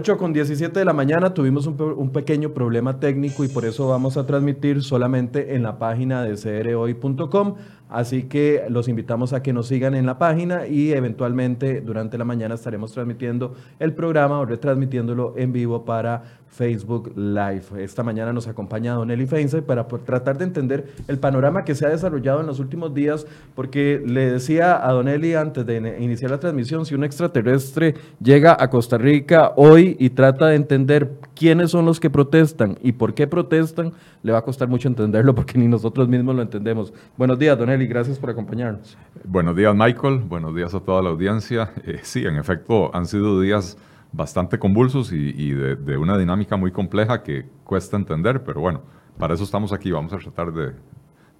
[0.00, 4.16] 8 con 17 de la mañana tuvimos un, pequeño problema técnico y por eso vamos
[4.16, 7.56] a transmitir solamente en la página de crhoy.com.
[7.90, 12.24] Así que los invitamos a que nos sigan en la página y eventualmente durante la
[12.24, 17.64] mañana estaremos transmitiendo el programa o retransmitiéndolo en vivo para Facebook Live.
[17.78, 21.86] Esta mañana nos acompaña Don Eli Feinze para tratar de entender el panorama que se
[21.86, 26.30] ha desarrollado en los últimos días, porque le decía a Don Eli antes de iniciar
[26.32, 31.70] la transmisión, si un extraterrestre llega a Costa Rica hoy y trata de entender quiénes
[31.70, 35.56] son los que protestan y por qué protestan, le va a costar mucho entenderlo porque
[35.56, 36.92] ni nosotros mismos lo entendemos.
[37.16, 38.98] Buenos días, Don Eli, gracias por acompañarnos.
[39.24, 40.18] Buenos días, Michael.
[40.18, 41.70] Buenos días a toda la audiencia.
[41.84, 43.78] Eh, sí, en efecto, han sido días
[44.12, 48.82] bastante convulsos y, de, una dinámica muy compleja que cuesta entender, pero bueno,
[49.18, 50.72] para eso estamos aquí, vamos a tratar de,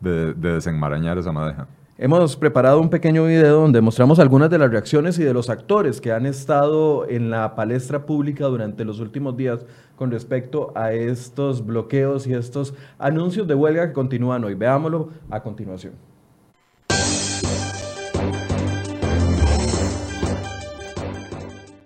[0.01, 1.67] de desenmarañar esa madeja.
[2.03, 6.01] Hemos preparado un pequeño video donde mostramos algunas de las reacciones y de los actores
[6.01, 11.67] que han estado en la palestra pública durante los últimos días con respecto a estos
[11.67, 14.55] bloqueos y estos anuncios de huelga que continúan hoy.
[14.55, 15.93] Veámoslo a continuación.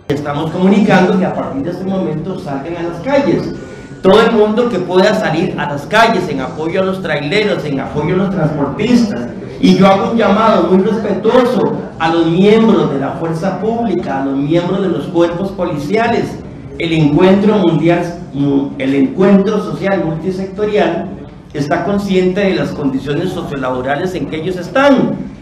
[0.09, 3.55] Estamos comunicando que a partir de este momento salgan a las calles.
[4.03, 7.81] Todo el mundo que pueda salir a las calles en apoyo a los traileros, en
[7.81, 9.29] apoyo a los transportistas.
[9.63, 14.27] Y yo hago un llamado muy respetuoso a los miembros de la fuerza pública, a
[14.27, 16.27] los miembros de los cuerpos policiales.
[16.79, 18.05] El encuentro mundial,
[18.77, 21.09] el encuentro social multisectorial
[21.55, 25.33] está consciente de las condiciones sociolaborales en que ellos están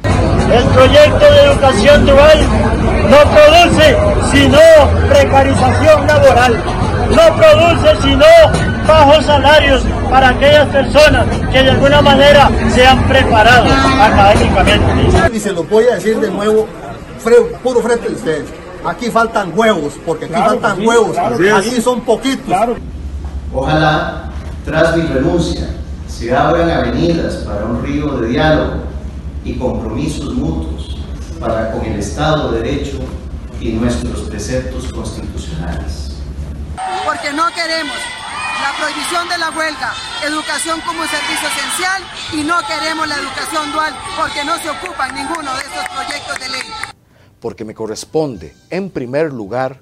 [0.52, 2.38] el proyecto de educación dual
[3.08, 3.96] no produce
[4.30, 4.58] sino
[5.08, 6.56] precarización laboral,
[7.10, 8.24] no produce sino
[8.86, 13.68] bajos salarios para aquellas personas que de alguna manera se han preparado
[14.00, 15.36] académicamente.
[15.36, 16.66] Y se lo voy a decir de nuevo,
[17.62, 18.44] puro frente de ustedes.
[18.84, 22.54] Aquí faltan huevos, porque aquí faltan huevos, aquí son poquitos.
[23.54, 24.30] Ojalá,
[24.64, 25.68] tras mi renuncia,
[26.08, 28.91] se abran avenidas para un río de diálogo
[29.44, 30.98] y compromisos mutuos
[31.40, 32.98] para con el Estado de Derecho
[33.60, 36.12] y nuestros preceptos constitucionales.
[37.04, 37.96] Porque no queremos
[38.62, 39.92] la prohibición de la huelga,
[40.24, 45.08] educación como un servicio esencial y no queremos la educación dual porque no se ocupa
[45.08, 46.68] en ninguno de estos proyectos de ley.
[47.40, 49.80] Porque me corresponde, en primer lugar,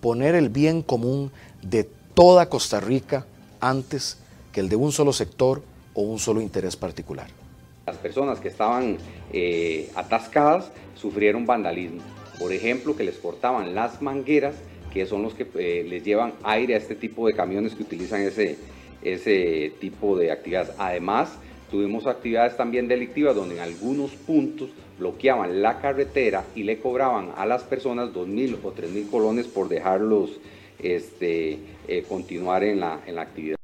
[0.00, 1.30] poner el bien común
[1.60, 1.84] de
[2.14, 3.26] toda Costa Rica
[3.60, 4.16] antes
[4.52, 5.62] que el de un solo sector
[5.94, 7.41] o un solo interés particular.
[7.86, 8.98] Las personas que estaban
[9.32, 12.00] eh, atascadas sufrieron vandalismo.
[12.38, 14.54] Por ejemplo, que les cortaban las mangueras,
[14.92, 18.20] que son los que eh, les llevan aire a este tipo de camiones que utilizan
[18.20, 18.56] ese,
[19.02, 20.70] ese tipo de actividades.
[20.78, 21.36] Además,
[21.72, 27.46] tuvimos actividades también delictivas donde en algunos puntos bloqueaban la carretera y le cobraban a
[27.46, 30.38] las personas 2.000 o 3.000 colones por dejarlos
[30.78, 33.56] este, eh, continuar en la, en la actividad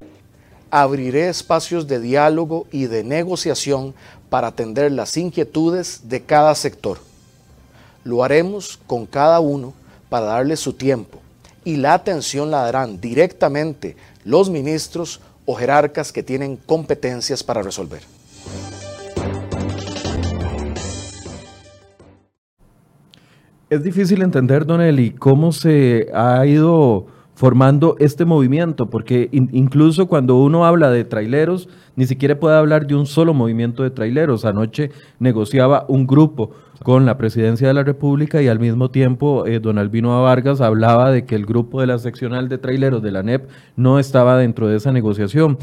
[0.71, 3.95] abriré espacios de diálogo y de negociación
[4.29, 6.99] para atender las inquietudes de cada sector.
[8.05, 9.75] Lo haremos con cada uno
[10.09, 11.21] para darle su tiempo
[11.65, 18.03] y la atención la darán directamente los ministros o jerarcas que tienen competencias para resolver.
[23.71, 27.07] Es difícil entender, Don Eli, cómo se ha ido
[27.39, 32.97] formando este movimiento, porque incluso cuando uno habla de traileros, ni siquiera puede hablar de
[32.97, 34.45] un solo movimiento de traileros.
[34.45, 34.91] Anoche
[35.21, 36.51] negociaba un grupo
[36.83, 41.13] con la presidencia de la República y al mismo tiempo eh, don Albino Vargas hablaba
[41.13, 44.67] de que el grupo de la seccional de traileros de la NEP no estaba dentro
[44.67, 45.59] de esa negociación.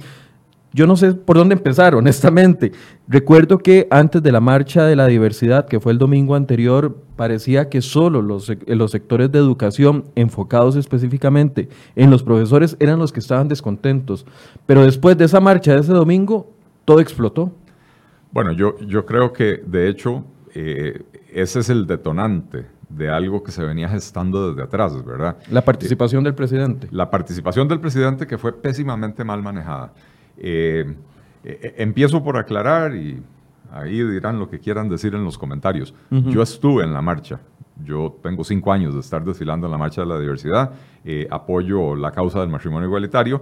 [0.76, 2.74] Yo no sé por dónde empezar, honestamente.
[3.08, 7.70] Recuerdo que antes de la marcha de la diversidad, que fue el domingo anterior, parecía
[7.70, 13.22] que solo los, los sectores de educación enfocados específicamente en los profesores eran los que
[13.22, 14.26] estaban descontentos.
[14.66, 16.52] Pero después de esa marcha de ese domingo,
[16.84, 17.54] todo explotó.
[18.34, 23.54] Bueno, yo, yo creo que de hecho eh, ese es el detonante de algo que
[23.54, 25.38] se venía gestando desde atrás, ¿verdad?
[25.50, 26.90] La participación del presidente.
[26.92, 29.94] La participación del presidente que fue pésimamente mal manejada.
[30.38, 30.96] Eh,
[31.44, 33.22] eh, empiezo por aclarar y
[33.72, 35.94] ahí dirán lo que quieran decir en los comentarios.
[36.10, 37.40] Yo estuve en la marcha.
[37.84, 40.72] Yo tengo cinco años de estar desfilando en la Marcha de la Diversidad.
[41.04, 43.42] Eh, apoyo la causa del matrimonio igualitario.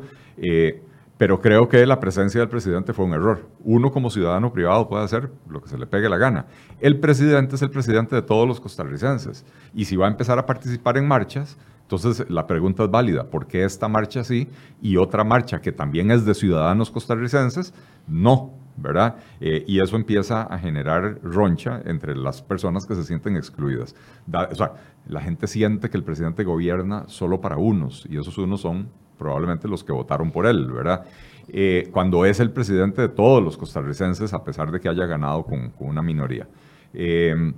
[1.16, 3.48] pero creo que la presencia del presidente fue un error.
[3.64, 6.48] Uno como ciudadano privado puede hacer lo que se le pegue la gana.
[6.80, 9.46] El presidente es el presidente de todos los costarricenses.
[9.74, 13.30] Y si va a empezar a participar en marchas, entonces, la pregunta es válida.
[13.30, 14.48] ¿Por qué esta marcha sí
[14.82, 17.74] y otra marcha que también es de ciudadanos costarricenses
[18.08, 18.54] no?
[18.76, 19.18] ¿verdad?
[19.40, 23.96] Eh, y eso empieza a generar roncha entre las personas que se sienten excluidas.
[24.28, 24.74] o sea,
[25.08, 29.68] la gente siente que el presidente gobierna solo para unos, y esos unos son probablemente
[29.68, 31.06] los que votaron por él, ¿verdad?
[31.50, 35.44] Eh, cuando es el presidente de todos los costarricenses, a pesar de que haya ganado
[35.44, 36.48] con, una minoría.
[36.94, 37.54] Eh,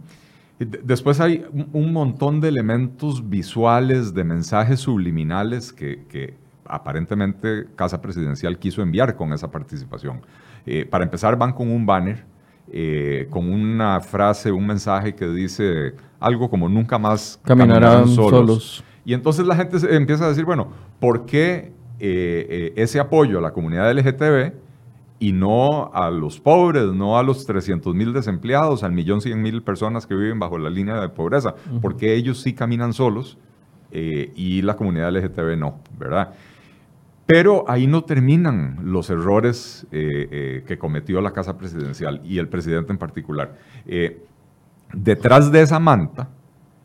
[0.60, 6.34] después hay un montón de elementos visuales, de mensajes subliminales que,
[6.68, 10.22] aparentemente Casa Presidencial quiso enviar con esa participación.
[10.66, 12.26] Eh, para empezar, van con un banner,
[13.30, 18.84] con una frase, un mensaje que dice algo como nunca más caminarán, solos.
[19.06, 20.70] Y entonces la gente empieza a decir, bueno,
[21.00, 24.52] ¿por qué eh, eh, ese apoyo a la comunidad LGTB
[25.20, 29.64] y no a los pobres, no a los 300 mil desempleados, al millón cien mil
[29.64, 33.38] personas que viven bajo la línea de pobreza, porque ellos sí caminan solos
[33.92, 36.34] eh, y la comunidad LGTB no, ¿verdad?
[37.26, 43.00] Pero ahí no terminan los errores que cometió la Casa Presidencial y el presidente en
[43.00, 43.56] particular.
[44.94, 46.30] detrás de esa manta,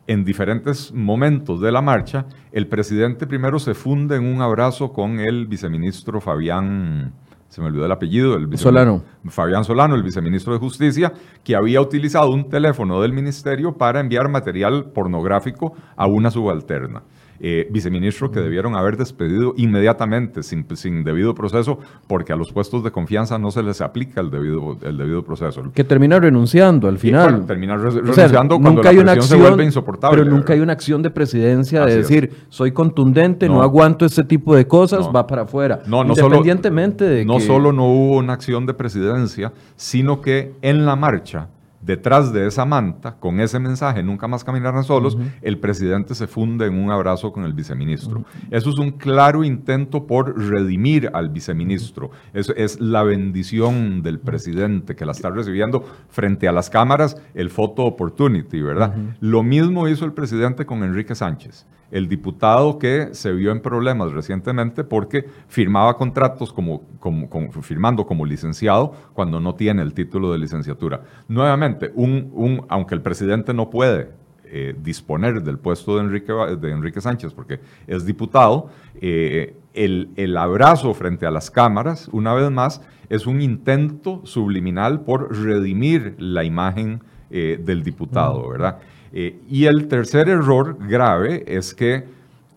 [0.07, 5.19] en diferentes momentos de la marcha, el presidente primero se funde en un abrazo con
[5.19, 7.13] el viceministro Fabián,
[7.51, 9.03] se me olvidó el apellido, el Solano.
[9.27, 11.11] Fabián Solano, el viceministro de Justicia,
[11.43, 17.03] que había utilizado un teléfono del ministerio para enviar material pornográfico a una subalterna.
[17.43, 22.83] Eh, viceministro que debieron haber despedido inmediatamente, sin, sin, debido proceso, porque a los puestos
[22.83, 25.63] de confianza no se les aplica el debido, el debido proceso.
[25.73, 27.47] Que termina renunciando al final.
[27.47, 30.19] termina renunciando cuando la hay una acción, se vuelve insoportable.
[30.19, 34.55] Pero nunca hay una acción de presidencia de decir, soy contundente, no, aguanto este tipo
[34.55, 35.81] de cosas, va para afuera.
[35.87, 40.53] No, no Independientemente solo, de No solo no hubo una acción de presidencia, sino que
[40.61, 41.47] en la marcha
[41.81, 46.65] detrás de esa manta, con ese mensaje, nunca más caminarán solos, el presidente se funde
[46.65, 48.23] en un abrazo con el viceministro.
[48.49, 52.11] Eso es un claro intento por redimir al viceministro.
[52.33, 57.49] Eso es la bendición del presidente que la está recibiendo frente a las cámaras, el
[57.49, 58.95] photo opportunity, ¿verdad?
[59.19, 64.11] Lo mismo hizo el presidente con Enrique Sánchez el diputado que se vio en problemas
[64.11, 70.39] recientemente porque firmaba contratos como, como, firmando como licenciado cuando no tiene el título de
[70.39, 71.01] licenciatura.
[71.27, 74.09] Nuevamente, un, un, aunque el presidente no puede
[74.45, 80.35] eh, disponer del puesto de Enrique, de Enrique Sánchez porque es diputado, eh, el, el,
[80.35, 86.43] abrazo frente a las cámaras, una vez más, es un intento subliminal por redimir la
[86.43, 88.79] imagen eh, del diputado, ¿verdad?
[89.13, 92.05] Eh, y el tercer error grave es que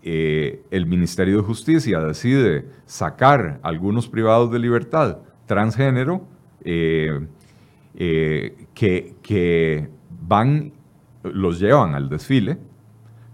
[0.02, 6.26] eh, el Ministerio de Justicia decide sacar algunos privados de libertad transgénero
[6.64, 7.26] eh,
[7.96, 9.88] que, que
[10.26, 10.72] van,
[11.22, 12.58] los llevan al desfile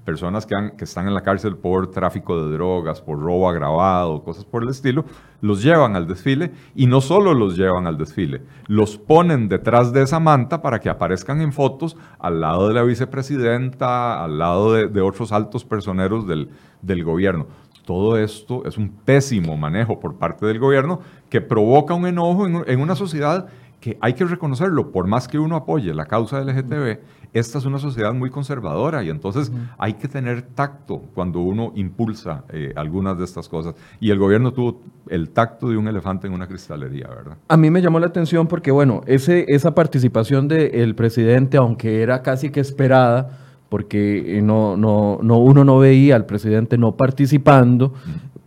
[0.05, 4.44] personas que, que, están en la cárcel por tráfico de drogas, por robo agravado, cosas
[4.44, 5.05] por el estilo,
[5.41, 10.02] los llevan al desfile y no solo los llevan al desfile, los ponen detrás de
[10.02, 15.00] esa manta para que aparezcan en fotos al lado de la vicepresidenta, al lado de,
[15.00, 16.50] otros altos personeros del,
[16.83, 17.47] del gobierno.
[17.85, 22.62] Todo esto es un pésimo manejo por parte del gobierno que provoca un enojo en,
[22.66, 23.49] en una sociedad
[23.80, 26.99] que hay que reconocerlo, por más que uno apoye la causa LGTB,
[27.32, 32.44] esta es una sociedad muy conservadora y entonces hay que tener tacto cuando uno impulsa
[32.52, 33.75] eh, algunas de estas cosas.
[34.00, 37.37] Y el gobierno tuvo el tacto de un elefante en una cristalería, ¿verdad?
[37.49, 42.22] A mí me llamó la atención porque, bueno, ese, esa participación del presidente, aunque era
[42.22, 47.94] casi que esperada, porque eh, no, no, no, uno no veía al presidente no participando,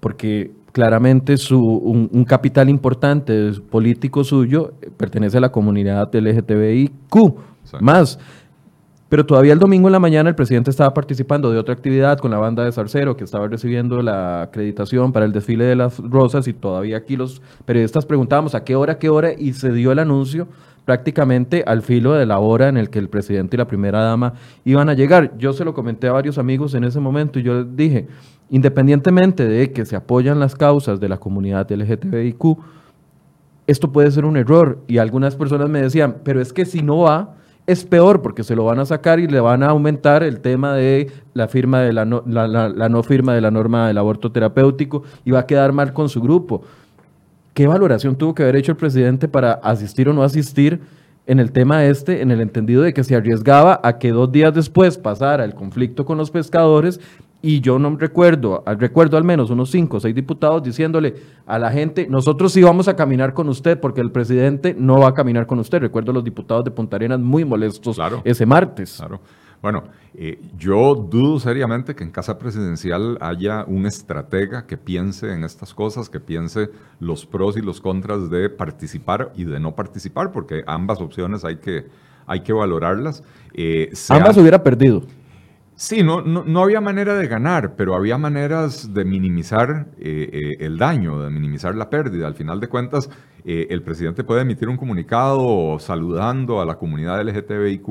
[0.01, 6.91] porque claramente su, un, capital importante político suyo pertenece a la comunidad LGTBIQ
[7.79, 8.19] más.
[9.07, 12.31] Pero todavía el domingo en la mañana el presidente estaba participando de otra actividad con
[12.31, 16.47] la banda de Zarcero que estaba recibiendo la acreditación para el desfile de las rosas
[16.47, 19.99] y todavía aquí los periodistas preguntábamos a qué hora, qué hora y se dio el
[19.99, 20.47] anuncio
[20.85, 24.33] prácticamente al filo de la hora en el que el presidente y la primera dama
[24.65, 25.37] iban a llegar.
[25.37, 28.07] Yo se lo comenté a varios amigos en ese momento y yo les dije,
[28.49, 32.57] independientemente de que se apoyan las causas de la comunidad LGTBIQ,
[33.67, 34.79] esto puede ser un error.
[34.87, 37.35] Y algunas personas me decían, pero es que si no va,
[37.65, 40.73] es peor porque se lo van a sacar y le van a aumentar el tema
[40.73, 45.03] de la firma de la no, la, no firma de la norma del aborto terapéutico
[45.23, 46.63] y va a quedar mal con su grupo.
[47.53, 50.81] ¿Qué valoración tuvo que haber hecho el presidente para asistir o no asistir
[51.25, 54.53] en el tema este, en el entendido de que se arriesgaba a que dos días
[54.53, 56.99] después pasara el conflicto con los pescadores
[57.45, 61.13] y yo no recuerdo, recuerdo al menos unos cinco o seis diputados diciéndole
[61.45, 65.09] a la gente, nosotros sí vamos a caminar con usted porque el presidente no va
[65.09, 65.81] a caminar con usted.
[65.81, 68.95] Recuerdo a los diputados de Punta Arenas muy molestos ese martes.
[68.95, 69.19] Claro.
[69.61, 69.83] Bueno,
[70.13, 75.73] eh, yo dudo seriamente que en Casa Presidencial haya un estratega que piense en estas
[75.73, 76.69] cosas, que piense
[77.01, 81.57] los pros y los contras de participar y de no participar, porque ambas opciones hay
[81.57, 81.87] que,
[82.25, 83.21] hay que valorarlas.
[83.53, 85.03] Eh, ambas hubiera perdido.
[85.83, 91.21] Sí, no, no, había manera de ganar, pero había maneras de minimizar eh, el daño,
[91.21, 92.25] de minimizar la pérdida.
[92.25, 93.09] Al final de cuentas,
[93.43, 97.89] el presidente puede emitir un comunicado saludando a la comunidad LGTBIQ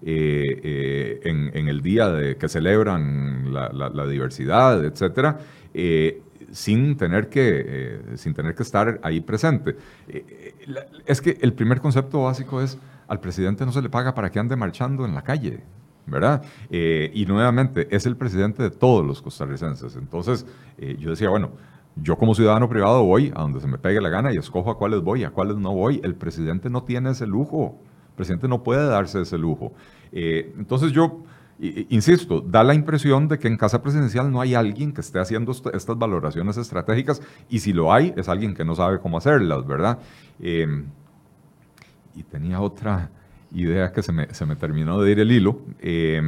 [0.00, 5.38] eh, eh, en, el día de, que celebran la, diversidad, etcétera,
[5.74, 9.76] eh, sin, tener que, sin tener que estar ahí presente.
[11.04, 12.78] es que el primer concepto básico es,
[13.08, 15.64] al presidente no se le paga para que ande marchando en la calle.
[16.10, 16.42] ¿Verdad?
[16.70, 19.96] y nuevamente, es el presidente de todos los costarricenses.
[19.96, 20.46] Entonces,
[20.98, 21.50] yo decía, bueno,
[21.96, 24.78] yo como ciudadano privado voy a donde se me pegue la gana y escojo a
[24.78, 26.00] cuáles voy, a cuáles no voy.
[26.04, 27.78] El presidente no tiene ese lujo
[28.18, 29.72] presidente no puede darse ese lujo.
[30.12, 31.22] Eh, entonces yo,
[31.58, 35.52] insisto, da la impresión de que en Casa Presidencial no hay alguien que esté haciendo
[35.52, 39.98] estas valoraciones estratégicas y si lo hay es alguien que no sabe cómo hacerlas, ¿verdad?
[40.38, 43.10] Y tenía otra
[43.52, 45.60] idea que se me, se me, terminó de ir el hilo.
[45.80, 46.20] Eh,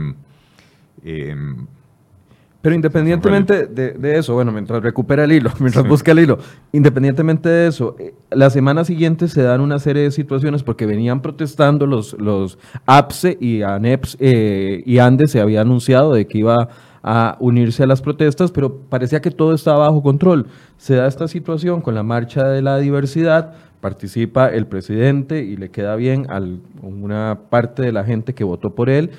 [2.62, 6.38] pero independientemente de, eso, bueno, mientras recupera el hilo, mientras busca el hilo,
[6.72, 11.22] independientemente de eso, eh, la semana siguiente se dan una serie de situaciones porque venían
[11.22, 16.68] protestando los, los APSE y ANEPS eh, y ANDES se había anunciado de que iba
[17.02, 20.46] a unirse a las protestas, pero parecía que todo estaba bajo control.
[20.76, 25.70] Se da esta situación con la marcha de la diversidad, participa el presidente y le
[25.70, 26.40] queda bien a
[26.82, 29.10] una parte de la gente que votó por él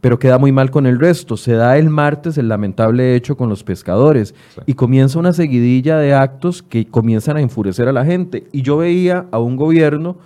[0.00, 1.36] pero queda muy mal con el resto.
[1.36, 4.34] Se da el martes el lamentable hecho con los pescadores
[4.66, 8.46] y comienza una seguidilla de actos que comienzan a enfurecer a la gente.
[8.52, 10.16] Y yo veía a un gobierno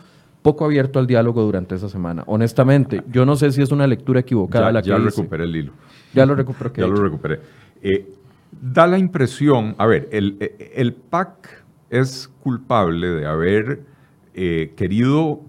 [0.43, 2.25] poco abierto al diálogo durante esa semana.
[2.27, 5.57] Honestamente, yo no sé si es una lectura equivocada ya, la que Ya recuperé el
[5.57, 5.73] hilo.
[6.13, 6.71] Ya lo recuperé.
[6.77, 7.41] ya lo recuperé.
[7.81, 8.13] Eh,
[8.61, 10.37] da la impresión, a ver, el,
[10.75, 13.83] el, PAC es culpable de haber
[14.35, 15.41] eh, querido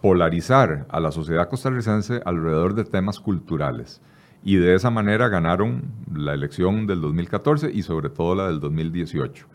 [0.00, 4.00] polarizar a la sociedad costarricense alrededor de temas culturales.
[4.42, 5.82] Y de esa manera ganaron
[6.12, 9.46] la elección del 2014 y sobre todo la del 2018.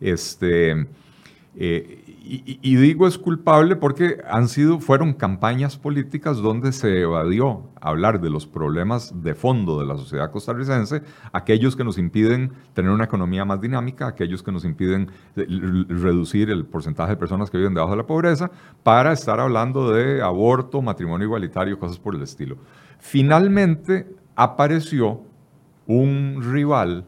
[0.00, 0.86] Este,
[1.56, 8.20] eh, y, digo es culpable porque han sido, fueron campañas políticas donde se evadió hablar
[8.20, 13.04] de los problemas de fondo de la sociedad costarricense, aquellos que nos impiden tener una
[13.04, 17.92] economía más dinámica, aquellos que nos impiden reducir el porcentaje de personas que viven debajo
[17.92, 18.50] de la pobreza,
[18.82, 22.58] para estar hablando de aborto, matrimonio igualitario, cosas por el estilo.
[22.98, 25.22] Finalmente apareció
[25.86, 27.06] un rival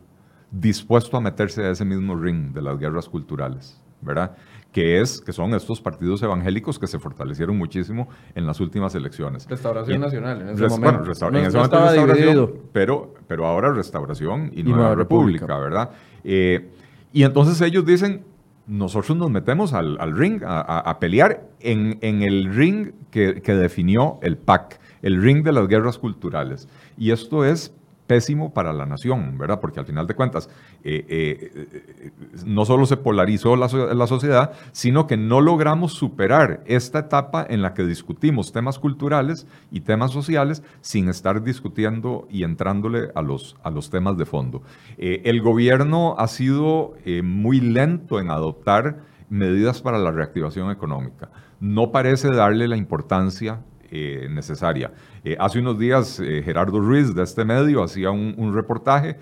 [0.51, 4.37] dispuesto a meterse a ese mismo ring de las guerras culturales, ¿verdad?
[4.73, 9.47] Que, es, que son estos partidos evangélicos que se fortalecieron muchísimo en las últimas elecciones.
[9.49, 11.13] Restauración Nacional, en ese momento.
[11.21, 15.91] Bueno, en ese momento restauración, pero, pero ahora Restauración y, Nueva, República, ¿verdad?
[16.25, 16.71] Eh,
[17.13, 18.25] y entonces ellos dicen,
[18.67, 24.39] nosotros nos metemos al, ring a, pelear en, en, el ring que, que definió el
[24.39, 26.69] PAC, el ring de las guerras culturales.
[26.97, 27.75] Y esto es
[28.07, 29.61] pésimo para la nación, ¿verdad?
[29.61, 30.49] Porque al final de cuentas,
[30.85, 32.11] eh, eh,
[32.45, 33.69] no solo se polarizó la,
[34.07, 39.81] sociedad, sino que no logramos superar esta etapa en la que discutimos temas culturales y
[39.81, 44.63] temas sociales sin estar discutiendo y entrándole a los, a los temas de fondo.
[44.99, 51.31] Eh, el gobierno ha sido muy lento en adoptar medidas para la reactivación económica.
[51.61, 53.61] No parece darle la importancia
[53.95, 54.91] eh, necesaria.
[55.25, 59.17] Eh, hace unos días eh, Gerardo Ruiz de este medio hacía un, reportaje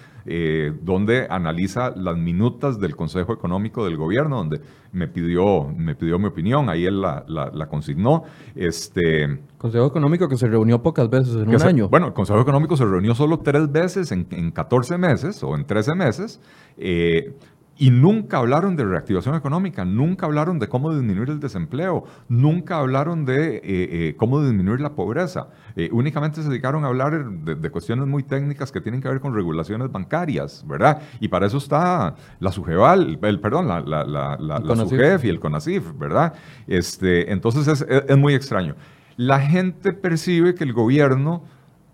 [0.83, 4.61] donde analiza las minutas del Consejo Económico del Gobierno, donde
[4.92, 8.23] me pidió, me pidió mi opinión, ahí él la, la, consignó.
[8.54, 11.88] Este, Consejo Económico que se reunió pocas veces en un año.
[11.88, 15.64] Bueno, el Consejo Económico se reunió solo tres veces en, en 14 meses o en
[15.64, 16.40] 13 meses.
[17.80, 23.25] Y nunca hablaron de reactivación económica, nunca hablaron de cómo disminuir el desempleo, nunca hablaron
[23.25, 25.49] de eh, eh, cómo disminuir la pobreza.
[25.76, 29.34] Eh, únicamente se dedicaron a hablar de, cuestiones muy técnicas que tienen que ver con
[29.34, 31.00] regulaciones bancarias, ¿verdad?
[31.20, 35.96] Y para eso está la SUGEVAL, el, perdón, la, la, la, SUGEF y el CONACIF,
[35.99, 36.34] ¿verdad?
[36.66, 38.75] Este, entonces es, es muy extraño.
[39.16, 41.44] La gente percibe que el gobierno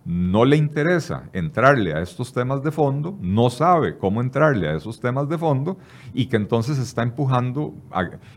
[0.06, 5.00] no le interesa entrarle a estos temas de fondo, no sabe cómo entrarle a esos
[5.00, 5.78] temas de fondo
[6.14, 7.74] y que entonces está empujando,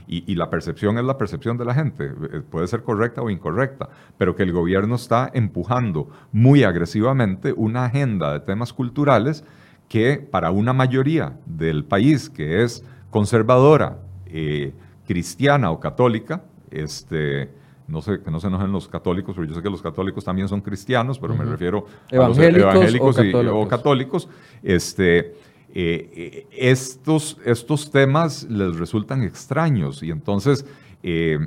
[0.08, 3.88] y, la percepción es la percepción de la gente, eh, puede ser correcta o incorrecta,
[4.18, 9.46] pero que el gobierno está empujando muy agresivamente una agenda de temas culturales
[9.88, 14.74] que para una mayoría del país que es conservadora, eh,
[15.06, 17.52] cristiana o católica, este,
[17.90, 20.48] no sé, que no se enojen los católicos, pero yo sé que los católicos también
[20.48, 23.66] son cristianos, pero me refiero evangélicos a los evangélicos o y- católicos.
[23.66, 24.30] o católicos.
[24.64, 25.36] Este, eh,
[25.74, 30.66] eh, estos, estos temas les resultan extraños y entonces
[31.04, 31.40] eh,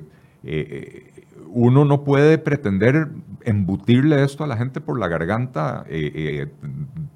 [0.44, 1.08] eh,
[1.54, 3.08] uno no puede pretender
[3.44, 5.84] embutirle esto a la gente por la garganta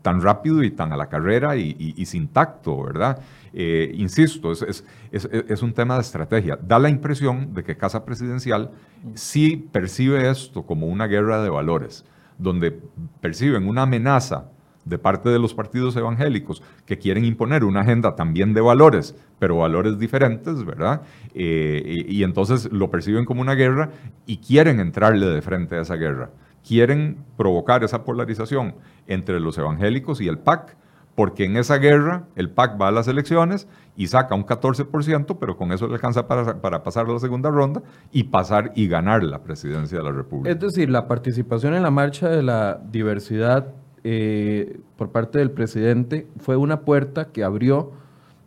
[0.02, 3.18] tan rápido y tan a la carrera y, y- y sin tacto, ¿verdad?
[3.58, 6.58] Eh, insisto, es, es- es- un tema de estrategia.
[6.62, 8.70] Da la impresión de que Casa Presidencial
[9.14, 12.04] sí percibe esto como una guerra de valores,
[12.38, 12.78] donde
[13.22, 14.50] perciben una amenaza
[14.84, 19.56] de parte de los partidos evangélicos que quieren imponer una agenda también de valores, pero
[19.56, 21.00] valores diferentes, ¿verdad?
[21.34, 23.90] Eh, y, y entonces lo perciben como una guerra
[24.26, 26.30] y quieren entrarle de frente a esa guerra.
[26.62, 28.74] Quieren provocar esa polarización
[29.06, 30.76] entre los evangélicos y el PAC,
[31.16, 35.56] porque en esa guerra el PAC va a las elecciones y saca un 14%, pero
[35.56, 37.82] con eso le alcanza para, para pasar a la segunda ronda
[38.12, 40.50] y pasar y ganar la presidencia de la República.
[40.50, 43.72] Es decir, la participación en la marcha de la diversidad
[44.04, 47.92] eh, por parte del presidente fue una puerta que abrió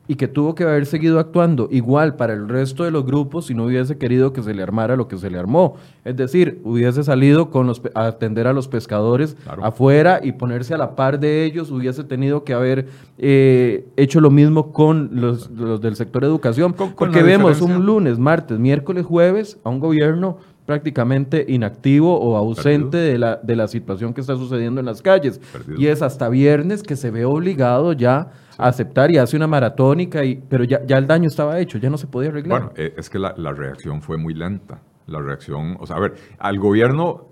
[0.10, 3.54] y que tuvo que haber seguido actuando igual para el resto de los grupos si
[3.54, 5.76] no hubiese querido que se le armara lo que se le armó.
[6.04, 9.64] Es decir, hubiese salido con los, a atender a los pescadores Claro.
[9.64, 12.88] afuera y ponerse a la par de ellos, hubiese tenido que haber
[13.20, 17.78] eh, hecho lo mismo con los, los del sector educación, Con- con porque vemos diferencia-
[17.78, 23.56] un lunes, martes, miércoles, jueves a un gobierno prácticamente inactivo o ausente de la, de
[23.56, 25.40] la situación que está sucediendo en las calles.
[25.52, 25.80] Perdido.
[25.80, 28.32] Y es hasta viernes que se ve obligado ya
[28.68, 31.98] aceptar y hace una maratónica, y, pero ya, ya el daño estaba hecho, ya no
[31.98, 32.60] se podía arreglar.
[32.62, 34.82] Bueno, eh, es que la, la reacción fue muy lenta.
[35.08, 37.30] La reacción, o sea, a ver, al gobierno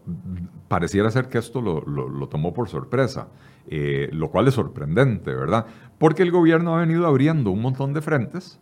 [0.67, 3.28] pareciera ser que esto lo, lo- lo tomó por sorpresa,
[3.67, 5.65] eh, lo cual es sorprendente, ¿verdad?
[5.99, 8.60] Porque el gobierno ha venido abriendo un montón de frentes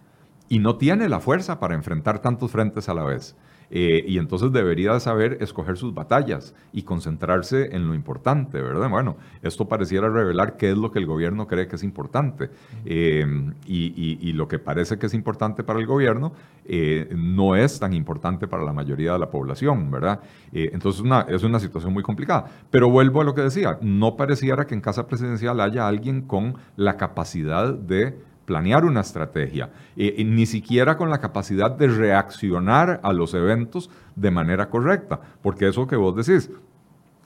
[0.49, 3.37] y no tiene la fuerza para enfrentar tantos frentes a la vez.
[3.77, 8.89] Eh, y entonces debería saber escoger sus batallas y concentrarse en lo importante, ¿verdad?
[8.89, 12.49] Bueno, esto pareciera revelar qué es lo que el gobierno cree que es importante.
[12.85, 13.25] Eh,
[13.67, 16.31] y, y- y lo que parece que es importante para el gobierno
[16.63, 20.21] eh, no es tan importante para la mayoría de la población, ¿verdad?
[20.53, 22.45] Eh, entonces una- es una situación muy complicada.
[22.71, 26.55] Pero vuelvo a lo que decía, no pareciera que en Casa Presidencial haya alguien con
[26.77, 32.99] la capacidad de planear una estrategia, eh, y ni siquiera con la capacidad de reaccionar
[33.03, 36.49] a los eventos de manera correcta, porque eso que vos decís,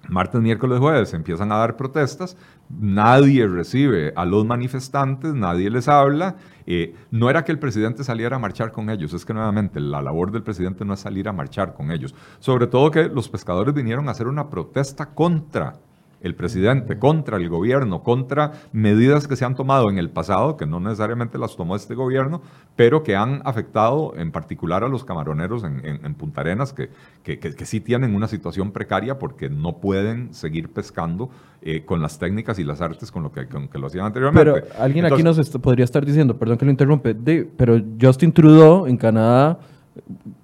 [0.08, 2.38] martes, miércoles, jueves empiezan a dar protestas,
[2.70, 6.36] nadie recibe a los manifestantes, nadie les habla.
[6.66, 10.02] eh, no era que el presidente saliera a marchar con ellos, es que nuevamente la
[10.02, 12.16] labor del presidente no es salir a marchar con ellos.
[12.40, 15.76] Sobre todo que los pescadores vinieron a hacer una protesta contra
[16.22, 20.66] el presidente, contra el gobierno, contra medidas que se han tomado en el pasado, que
[20.66, 22.42] no necesariamente las tomó este gobierno,
[22.76, 26.90] pero que han afectado en particular a los camaroneros en, en- en Punta Arenas, que,
[27.24, 31.30] que- que- que sí tienen una situación precaria porque no pueden seguir pescando
[31.62, 34.52] eh, con las técnicas y las artes con lo que, con que lo hacían anteriormente.
[34.52, 38.32] Pero alguien aquí nos est- podría estar diciendo, perdón que lo interrumpe, de- pero Justin
[38.34, 39.60] Trudeau en Canadá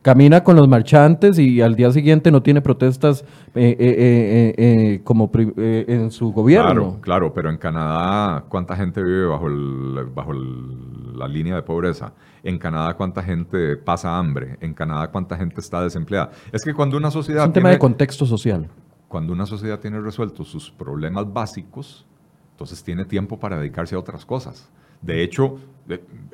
[0.01, 3.23] camina con los marchantes y al día siguiente no tiene protestas
[3.55, 6.73] eh, eh, eh, como en su gobierno.
[6.73, 11.63] Claro, claro, pero en Canadá, ¿cuánta gente vive bajo, el- bajo el- la línea de
[11.63, 12.13] pobreza?
[12.43, 14.57] En Canadá, ¿cuánta gente pasa hambre?
[14.61, 16.31] En Canadá, ¿cuánta gente está desempleada?
[16.51, 18.67] Es que cuando una Es sociedad un tema tiene- de contexto social.
[19.07, 22.05] cuando una sociedad tiene resueltos sus problemas básicos,
[22.51, 24.69] entonces tiene tiempo para dedicarse a otras cosas.
[25.05, 25.57] De hecho,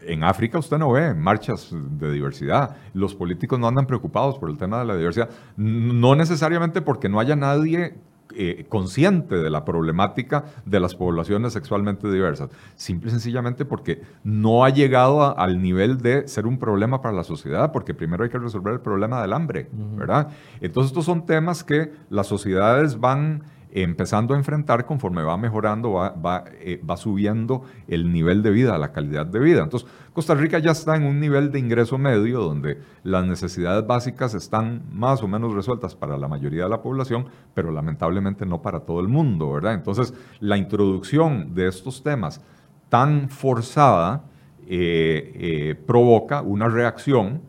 [0.03, 2.77] en África usted no ve marchas de diversidad.
[2.93, 5.29] Los políticos no andan preocupados por el tema de la diversidad.
[5.57, 7.95] No necesariamente porque no haya nadie
[8.33, 12.49] eh, consciente de la problemática de las poblaciones sexualmente diversas.
[12.75, 17.13] Simple y sencillamente porque no ha llegado a- al nivel de ser un problema para
[17.13, 20.29] la sociedad, porque primero hay que resolver el problema del hambre, ¿verdad?
[20.61, 26.09] Entonces estos son temas que las sociedades van empezando a enfrentar conforme va mejorando, va,
[26.09, 29.63] va, eh, va subiendo el nivel de vida, la calidad de vida.
[29.63, 34.33] Entonces, Costa Rica ya está en un nivel de ingreso medio donde las necesidades básicas
[34.33, 38.81] están más o menos resueltas para la mayoría de la población, pero lamentablemente no para
[38.81, 39.73] todo el mundo, ¿verdad?
[39.73, 42.41] Entonces, la introducción de estos temas
[42.89, 44.25] tan forzada
[44.67, 47.41] eh, eh, provoca una reacción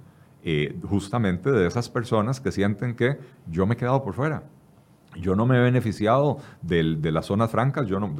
[0.45, 4.43] eh, justamente de esas personas que sienten que yo me he quedado por fuera.
[5.21, 8.15] Yo no me he beneficiado del- de las zonas francas, yo no,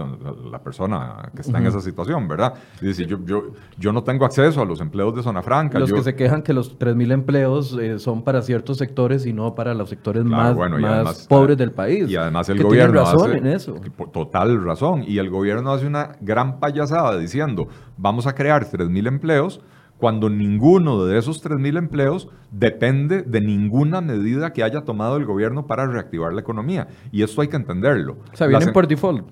[0.51, 2.53] la persona que está en esa situación, ¿verdad?
[2.83, 3.45] Y dice, yo, yo,
[3.79, 5.79] yo no tengo acceso a los empleos de zona franca.
[5.79, 9.33] Los yo- que se quejan que los 3.000 empleos eh, son para ciertos sectores y
[9.33, 12.11] no para los sectores Claro, más, bueno, más además- pobres del país.
[12.11, 13.75] Y además el Que gobierno razón hace, en eso.
[14.13, 15.05] Total razón.
[15.07, 19.61] Y el gobierno hace una gran payasada diciendo, vamos a crear 3.000 empleos,
[20.03, 25.69] cuando ninguno de esos 3.000 empleos depende de ninguna medida que haya tomado el gobierno
[25.69, 26.89] para reactivar la economía.
[27.13, 28.17] Y esto hay que entenderlo.
[28.33, 29.25] O sea, vienen por default.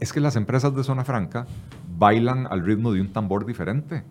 [0.00, 1.46] Es que las empresas de zona franca
[1.96, 4.04] bailan al ritmo de un tambor diferente.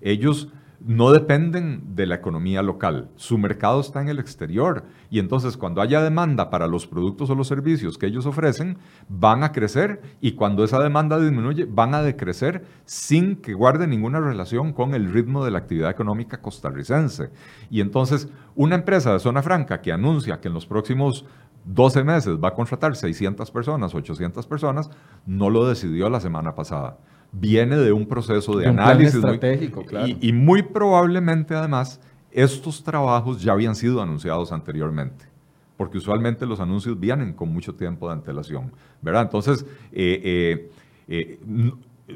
[0.00, 0.48] Ellos
[0.84, 4.84] no dependen de la economía local, su mercado está en el exterior.
[5.08, 8.76] Y entonces cuando haya demanda para los productos o los servicios que ellos ofrecen,
[9.08, 10.02] van a crecer.
[10.20, 15.10] Y cuando esa demanda disminuye, van a decrecer sin que guarde ninguna relación con el
[15.10, 17.30] ritmo de la actividad económica costarricense.
[17.70, 21.24] Y entonces una empresa de zona franca que anuncia que en los próximos
[21.64, 24.90] 12 meses va a contratar 600 personas, 800 personas,
[25.24, 26.98] no lo decidió la semana pasada
[27.34, 29.16] viene de un proceso de, análisis.
[29.16, 30.06] estratégico, claro.
[30.20, 35.24] y, muy probablemente además estos trabajos ya habían sido anunciados anteriormente,
[35.76, 39.22] porque usualmente los anuncios vienen con mucho tiempo de antelación, ¿verdad?
[39.22, 40.68] Entonces, eh,
[41.08, 41.38] eh, eh,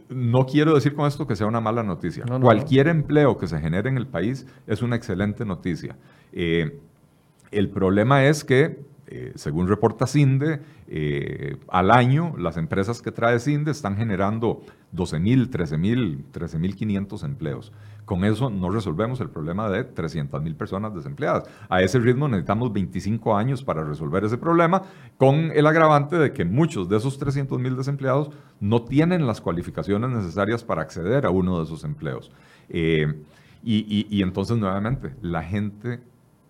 [0.09, 2.24] no, quiero decir con esto que sea una mala noticia.
[2.40, 5.96] Cualquier empleo que se genere en el país es una excelente noticia.
[6.33, 13.40] el problema es que eh, según reporta CINDE, eh, al año las empresas que trae
[13.40, 14.61] CINDE están generando
[14.94, 17.73] 12.000, 13.000, 13.500 empleos.
[18.05, 21.44] Con eso no resolvemos el problema de 300.000 personas desempleadas.
[21.71, 24.83] A ese ritmo necesitamos 25 años para resolver ese problema,
[25.16, 30.64] con el agravante de que muchos de esos 300.000 desempleados no tienen las cualificaciones necesarias
[30.64, 32.31] para acceder a uno de esos empleos.
[32.68, 33.23] Eh,
[33.64, 36.01] y entonces, nuevamente, la gente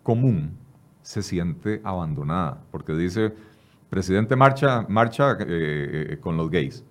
[0.03, 0.57] común
[1.09, 3.33] se siente abandonada, porque dice,
[3.89, 6.85] presidente marcha, marcha eh, con los gays.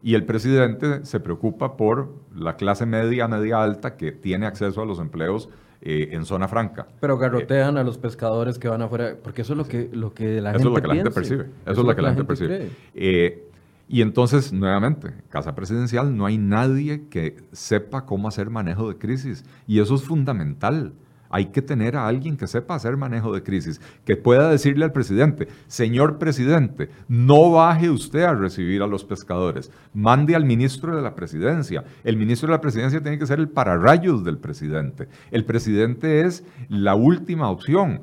[0.00, 4.86] Y el presidente se preocupa por la clase media, media alta que tiene acceso a
[4.86, 5.48] los empleos
[5.80, 6.86] eh, en zona franca.
[7.00, 10.40] Pero garrotean a los pescadores que van afuera, porque eso es lo que, lo que
[10.40, 11.42] la gente Eso es lo que la gente percibe.
[11.66, 12.70] Eso, es lo que la gente, percibe.
[12.94, 13.50] Eh,
[13.88, 19.44] y entonces, nuevamente, Casa Presidencial, no hay nadie que sepa cómo hacer manejo de crisis.
[19.66, 20.92] Y eso es fundamental.
[21.30, 24.92] Hay que tener a alguien que sepa hacer manejo de crisis, que pueda decirle al
[24.92, 31.02] presidente, señor presidente, no baje usted a recibir a los pescadores, mande al ministro de
[31.02, 31.84] la presidencia.
[32.04, 35.08] El ministro de la presidencia tiene que ser el pararrayos del presidente.
[35.30, 38.02] El presidente es la última opción.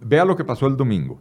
[0.00, 1.20] Vea lo que pasó el domingo.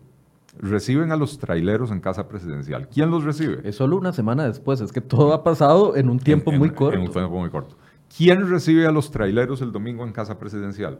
[0.59, 2.87] Reciben a los traileros en casa presidencial.
[2.87, 3.61] ¿Quién los recibe?
[3.63, 6.97] Es solo una semana después, es que todo ha pasado en un tiempo muy corto.
[6.97, 7.75] En un tiempo muy corto.
[8.15, 10.99] ¿Quién recibe a los traileros el domingo en casa presidencial?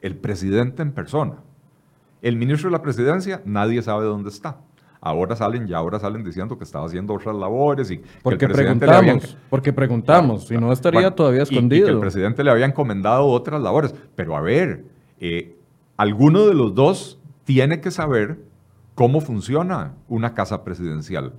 [0.00, 1.36] El presidente en persona.
[2.22, 4.58] El ministro de la presidencia, nadie sabe dónde está.
[5.00, 9.72] Ahora salen, ya ahora salen diciendo que estaba haciendo otras labores y porque preguntamos, porque
[9.72, 11.86] preguntamos, si no estaría todavía escondido.
[11.86, 13.94] Y, que el presidente le había encomendado otras labores.
[14.14, 14.84] Pero a ver,
[15.18, 15.56] eh,
[15.96, 18.40] alguno de los dos tiene que saber
[18.94, 21.32] cómo funciona una casa presidencial.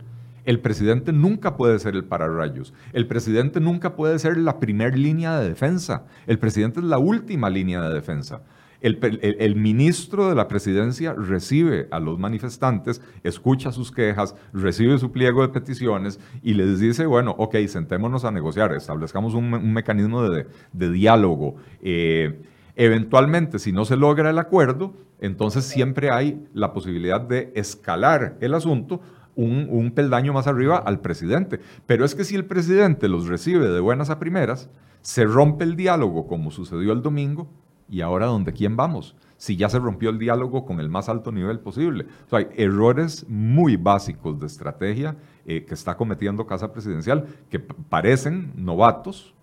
[0.45, 2.73] El presidente nunca puede ser el pararrayos.
[2.93, 6.05] El presidente nunca puede ser la primera línea de defensa.
[6.27, 8.41] El presidente es la última línea de defensa.
[8.81, 15.43] El, ministro de la presidencia recibe a los manifestantes, escucha sus quejas, recibe su pliego
[15.43, 21.57] de peticiones y les dice, bueno, ok, sentémonos a negociar, establezcamos un, mecanismo de, diálogo.
[21.83, 22.41] Eh,
[22.75, 28.55] eventualmente, si no se logra el acuerdo, entonces siempre hay la posibilidad de escalar el
[28.55, 29.01] asunto
[29.35, 31.59] un, peldaño más arriba al presidente.
[31.85, 34.69] Pero es que si el presidente los recibe de buenas a primeras,
[35.01, 37.49] se rompe el diálogo como sucedió el domingo,
[37.89, 39.15] y ahora ¿dónde quién vamos?
[39.37, 42.05] Si ya se rompió el diálogo con el más alto nivel posible.
[42.31, 49.33] hay errores muy básicos de estrategia eh, que está cometiendo Casa Presidencial que parecen novatos,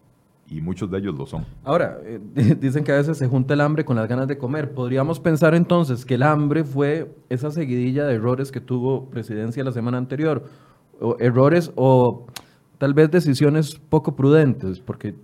[0.50, 1.44] y muchos de ellos lo son.
[1.64, 2.20] Ahora, eh,
[2.60, 4.72] dicen que a veces se junta el hambre con las ganas de comer.
[4.72, 9.72] ¿Podríamos pensar entonces que el hambre fue esa seguidilla de errores que tuvo presidencia la
[9.72, 10.44] semana anterior?
[11.20, 12.26] Errores o
[12.78, 15.14] tal vez decisiones poco prudentes, porque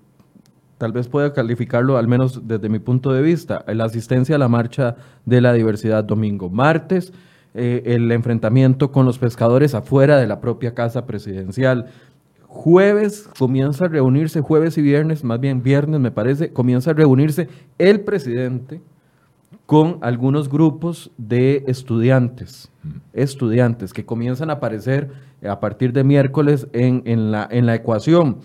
[0.78, 4.48] tal vez pueda calificarlo, al menos desde mi punto de vista, la asistencia a la
[4.48, 6.50] marcha de la diversidad domingo.
[6.50, 7.12] Martes,
[7.54, 11.86] eh, el enfrentamiento con los pescadores afuera de la propia casa presidencial.
[12.54, 17.48] Jueves comienza a reunirse, jueves y viernes, más bien viernes me parece, comienza a reunirse
[17.78, 18.80] el presidente
[19.66, 22.70] con algunos grupos de estudiantes,
[23.12, 25.10] estudiantes que comienzan a aparecer
[25.46, 28.38] a partir de miércoles en, la, en la ecuación.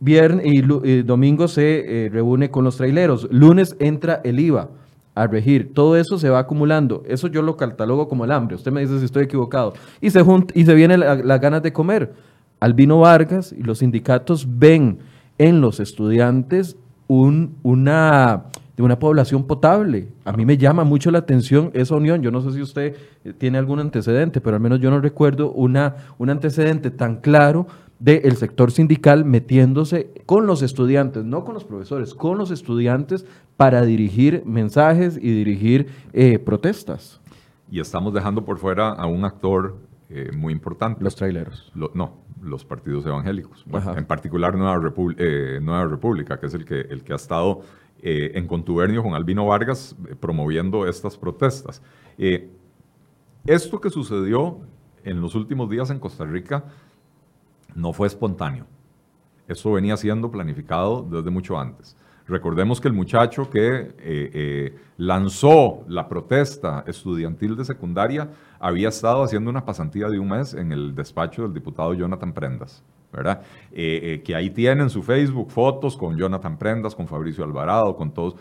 [0.00, 3.28] Viernes y, domingo se eh, reúne con los traileros.
[3.30, 4.70] Lunes entra el IVA
[5.14, 5.72] a regir.
[5.72, 7.04] Todo eso se va acumulando.
[7.06, 8.56] Eso yo lo catalogo como el hambre.
[8.56, 9.74] Usted me dice si estoy equivocado.
[10.00, 10.20] Y se,
[10.54, 12.12] y se vienen las ganas de comer.
[12.60, 14.98] Albino Vargas y los sindicatos ven
[15.38, 18.44] en los estudiantes un, una,
[18.76, 20.08] de una población potable.
[20.24, 22.22] A mí me llama mucho la atención esa unión.
[22.22, 25.52] Yo no sé si usted eh, tiene algún antecedente, pero al menos yo no recuerdo
[25.52, 27.66] una, un antecedente tan claro
[27.98, 33.82] del sector sindical metiéndose con los estudiantes, no con los profesores, con los estudiantes para
[33.82, 37.20] dirigir mensajes y dirigir eh, protestas.
[37.70, 39.76] Y estamos dejando por fuera a un actor
[40.10, 41.02] eh, muy importante.
[41.02, 41.72] Los traileros.
[41.74, 43.64] no, los partidos evangélicos.
[43.96, 47.62] en particular Nueva, eh, Nueva, República, que es el que, el que ha estado
[48.00, 51.82] en contubernio con Albino Vargas promoviendo estas protestas.
[53.44, 54.60] esto que sucedió
[55.02, 56.64] en los últimos días en Costa Rica
[57.74, 58.66] no fue espontáneo.
[59.48, 61.96] Esto venía siendo planificado desde mucho antes.
[62.28, 68.28] Recordemos que el muchacho que eh, eh, lanzó la protesta estudiantil de secundaria
[68.60, 72.82] había estado haciendo una pasantía de un mes en el despacho del diputado Jonathan Prendas,
[73.10, 73.40] ¿verdad?
[73.72, 78.36] Eh, que ahí tienen su Facebook fotos con Jonathan Prendas, con Fabricio Alvarado, con todos,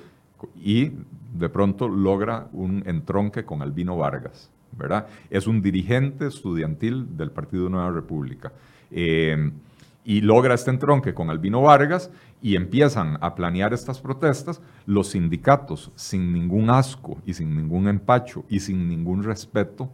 [0.58, 0.91] y
[1.34, 5.08] de pronto logra un entronque con Albino Vargas, ¿verdad?
[5.30, 8.52] Es un dirigente estudiantil del Partido Nueva República.
[8.89, 12.10] Y logra este entronque con Albino Vargas
[12.41, 18.43] y empiezan a planear estas protestas, los sindicatos, sin ningún asco y sin ningún empacho
[18.50, 19.91] y sin ningún respeto,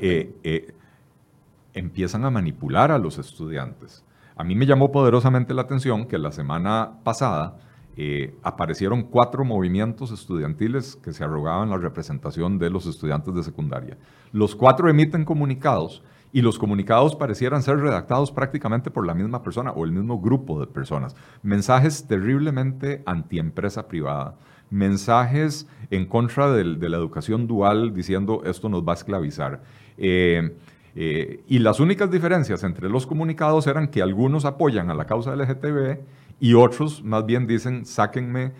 [0.00, 0.74] eh, eh,
[1.74, 4.04] empiezan a manipular a los estudiantes.
[4.36, 7.58] A mí me llamó poderosamente la atención que la semana pasada
[8.42, 13.96] aparecieron cuatro movimientos estudiantiles que se arrogaban la representación de los estudiantes de secundaria.
[14.32, 16.02] Los cuatro emiten comunicados
[16.36, 20.60] y los comunicados parecieran ser redactados prácticamente por la misma persona o el mismo grupo
[20.60, 21.16] de personas.
[21.42, 24.36] Mensajes terriblemente antiempresa privada,
[24.68, 29.62] mensajes en contra de, la educación dual diciendo esto nos va a esclavizar.
[29.96, 30.54] Eh,
[30.94, 35.34] eh, y las únicas diferencias entre los comunicados eran que algunos apoyan a la causa
[35.34, 36.00] LGTB
[36.38, 38.52] y otros más bien dicen, sáquenme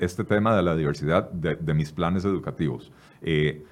[0.00, 2.90] este tema de la diversidad de, mis planes educativos.
[3.20, 3.66] Eh,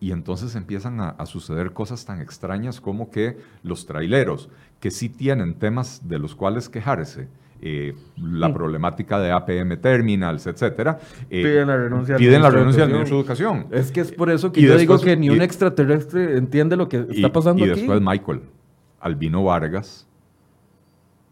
[0.00, 4.48] y entonces empiezan a, suceder cosas tan extrañas como que los traileros,
[4.80, 7.28] que sí tienen temas de los cuales quejarse,
[7.60, 8.54] eh, la mm.
[8.54, 13.22] problemática de APM Terminals, etcétera, eh, piden la renuncia, piden la renuncia del ministro de
[13.22, 13.66] Educación.
[13.72, 17.04] Es que es por eso que yo digo que ni un extraterrestre entiende lo que
[17.10, 17.72] está pasando aquí.
[17.72, 18.42] Y después Michael,
[19.00, 20.06] Albino Vargas,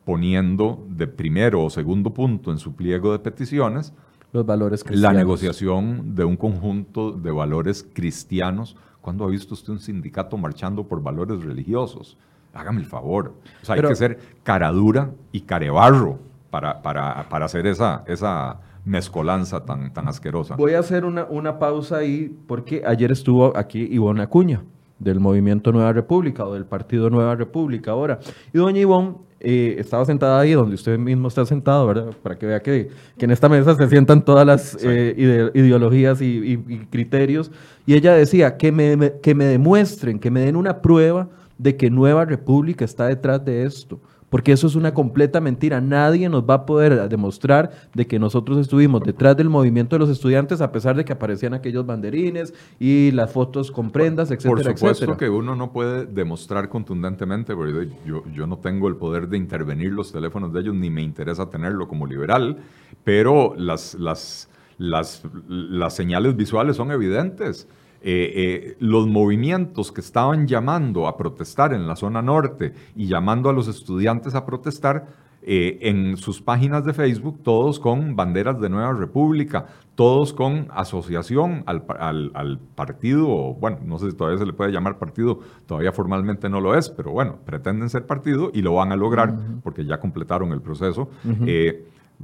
[0.05, 3.93] poniendo de primero o segundo punto en su pliego de peticiones
[4.37, 5.15] los valores cristianos.
[5.15, 8.77] La negociación de un conjunto de valores cristianos.
[9.01, 12.17] ¿Cuándo ha visto usted un sindicato marchando por valores religiosos?
[12.53, 13.35] Hágame el favor.
[13.63, 16.19] O sea, hay que ser caradura y carebarro
[16.51, 20.57] para, para, para hacer esa, esa mezcolanza tan, tan asquerosa.
[20.57, 24.63] Voy a hacer una, una pausa ahí porque ayer estuvo aquí Ivonne Acuña
[24.99, 28.19] del Movimiento Nueva República o del Partido Nueva República ahora.
[28.53, 29.15] Y doña Ivonne
[29.49, 32.11] eh, estaba sentada ahí donde usted mismo está sentado, ¿verdad?
[32.21, 36.59] Para que vea que, que en esta mesa se sientan todas las eh, ideologías y,
[36.91, 37.53] criterios.
[37.87, 41.29] Y ella decía, que me, que me demuestren, que me den una prueba
[41.59, 44.01] de que Nueva República está detrás de esto
[44.31, 45.81] porque eso es una completa mentira.
[45.81, 50.11] Nadie nos va a poder demostrar de que nosotros estuvimos detrás del movimiento de los
[50.11, 54.65] estudiantes a pesar de que aparecían aquellos banderines y las fotos con prendas, etcétera, Por
[54.65, 59.37] supuesto que uno no puede demostrar contundentemente, porque yo, yo no tengo el poder de
[59.37, 62.59] intervenir los teléfonos de ellos, ni me interesa tenerlo como liberal,
[63.05, 67.69] pero las, las, las, las señales visuales son evidentes.
[68.03, 73.49] Eh, eh, los movimientos que estaban llamando a protestar en la zona norte y llamando
[73.49, 75.07] a los estudiantes a protestar
[75.49, 81.63] eh, en sus páginas de Facebook, todos con banderas de Nueva República, todos con asociación
[81.67, 86.49] al, al, partido, bueno, no sé si todavía se le puede llamar partido, todavía formalmente
[86.49, 90.01] no lo es, pero bueno, pretenden ser partido y lo van a lograr porque ya
[90.01, 91.11] completaron el proceso.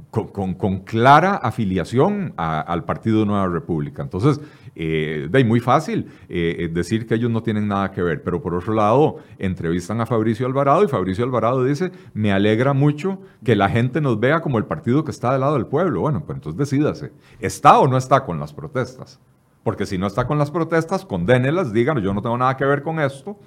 [0.09, 4.03] Con, con, clara afiliación al Partido Nueva República.
[4.03, 4.39] Entonces,
[4.75, 8.55] eh, de muy fácil eh, decir que ellos no tienen nada que ver, pero por
[8.55, 13.69] otro lado, entrevistan a Fabricio Alvarado y Fabricio Alvarado dice, me alegra mucho que la
[13.69, 16.01] gente nos vea como el partido que está del lado del pueblo.
[16.01, 19.19] Bueno, pues entonces decídase, ¿está o no está con las protestas?
[19.63, 22.81] Porque si no está con las protestas, condénelas, digan, yo no tengo nada que ver
[22.81, 23.37] con esto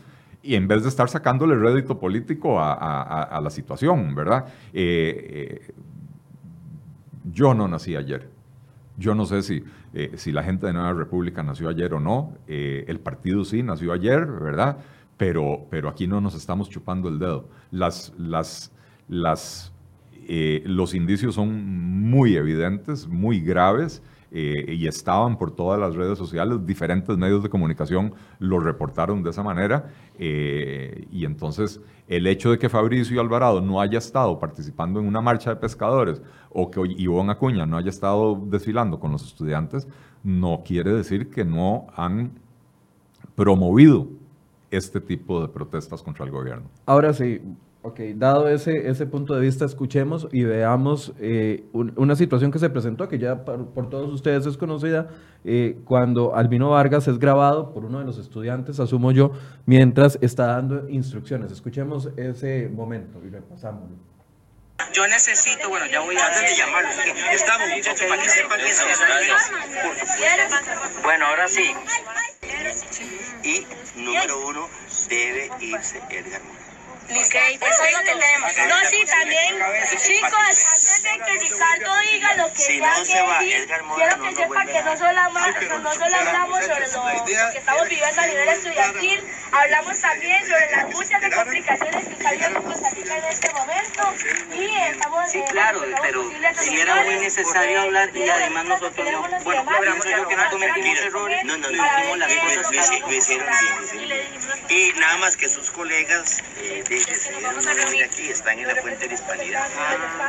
[0.43, 4.47] y en vez de estar sacándole rédito político a, la situación, ¿verdad?
[4.73, 5.73] Eh,
[7.33, 8.29] yo no nací ayer.
[8.97, 9.63] Yo no sé si,
[9.93, 12.33] eh, si la gente de Nueva República nació ayer o no.
[12.47, 14.79] Eh, el partido sí nació ayer, ¿verdad?
[15.17, 17.49] Pero, pero aquí no nos estamos chupando el dedo.
[17.71, 18.73] Las, las,
[19.09, 19.73] las,
[20.29, 24.03] eh, los indicios son muy evidentes, muy graves.
[24.31, 29.43] Y estaban por todas las redes sociales, diferentes medios de comunicación lo reportaron de esa
[29.43, 35.21] manera, y entonces el hecho de que Fabricio Alvarado no haya estado participando en una
[35.21, 39.89] marcha de pescadores o que Ivonne Acuña no haya estado desfilando con los estudiantes,
[40.23, 42.33] no quiere decir que no han
[43.35, 44.09] promovido
[44.71, 46.69] este tipo de protestas contra el gobierno.
[46.87, 47.41] Ahora sí,
[47.87, 52.59] ok, dado ese, ese punto de vista, escuchemos y veamos eh, un- una situación que
[52.59, 55.09] se presentó, que ya por, por todos ustedes es conocida,
[55.45, 59.31] eh, cuando Albino Vargas es grabado por uno de los estudiantes, asumo yo,
[59.67, 61.53] mientras está dando instrucciones.
[61.53, 63.97] Escuchemos ese momento y repasámoslo.
[64.93, 66.93] Yo necesito, bueno, ya voy a antes de llamarlos.
[67.33, 68.89] Estamos, muchachos, para que sepan que son
[71.03, 71.71] Bueno, ahora sí.
[73.45, 73.65] Y
[74.03, 74.67] número uno,
[75.09, 76.43] debe irse Edgar
[77.09, 77.21] Mora.
[77.27, 78.53] Ok, eso es lo que tenemos.
[78.69, 79.55] No, sí, también,
[79.99, 83.69] chicos, antes de que Ricardo diga lo que Si tenga no se que va decir,
[83.95, 87.51] quiero no que nos sepa vuelve que no solo, ama- no solo hablamos sobre lo
[87.53, 92.31] que estamos viviendo a nivel estudiantil, hablamos también sobre las muchas de complicaciones que está
[92.33, 94.15] viviendo Costa Rica en este momento
[94.55, 98.65] y estamos Sí, eh, claro, buscando pero si era muy necesario Eh, hablar y además
[98.65, 99.23] nosotros no.
[99.45, 103.01] Bueno, pienso yo que no cometimos errores, No, no, no, hicimos las cosas, que bien,
[103.03, 103.49] lo hicieron
[103.93, 104.57] bien.
[104.69, 108.77] Y nada más que sus colegas eh, de- decidieron no venir aquí, están en la
[108.77, 109.67] fuente de la hispanidad.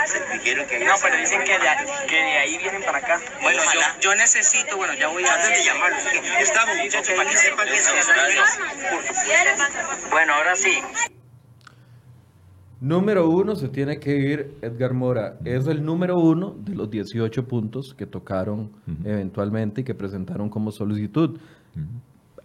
[0.06, 1.68] Se dijeron que No, pero dicen que de,
[2.08, 3.20] que de ahí vienen para acá.
[3.42, 6.04] Bueno, yo, yo necesito, bueno, ya voy a antes de llamarlos,
[6.40, 7.96] estamos, muchachos, para que sepan que son
[10.12, 10.80] Bueno, ahora sí.
[12.80, 15.38] Número uno, se tiene que ir Edgar Mora.
[15.46, 18.72] Es el número uno de los 18 puntos que tocaron
[19.04, 21.40] eventualmente y que presentaron como solicitud.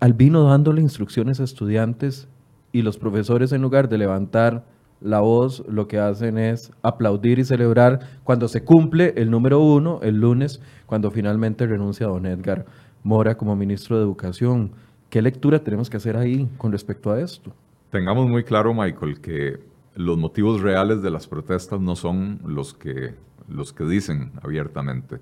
[0.01, 2.29] Albino dándole instrucciones a estudiantes
[2.73, 4.65] y los profesores en lugar de levantar
[5.01, 10.01] la voz, lo que hacen es aplaudir y celebrar cuando se cumple el número uno
[10.03, 12.67] el lunes, cuando finalmente renuncia don Edgar
[13.03, 14.73] Mora como ministro de Educación.
[15.11, 17.53] ¿Qué lectura tenemos que hacer ahí con respecto a esto?
[17.91, 19.59] Tengamos muy claro, Michael, que
[19.97, 23.15] los motivos reales de las protestas no son los que,
[23.49, 25.19] los que dicen abiertamente.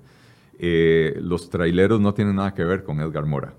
[0.59, 3.53] Eh, los traileros no tienen nada que ver con Edgar Mora.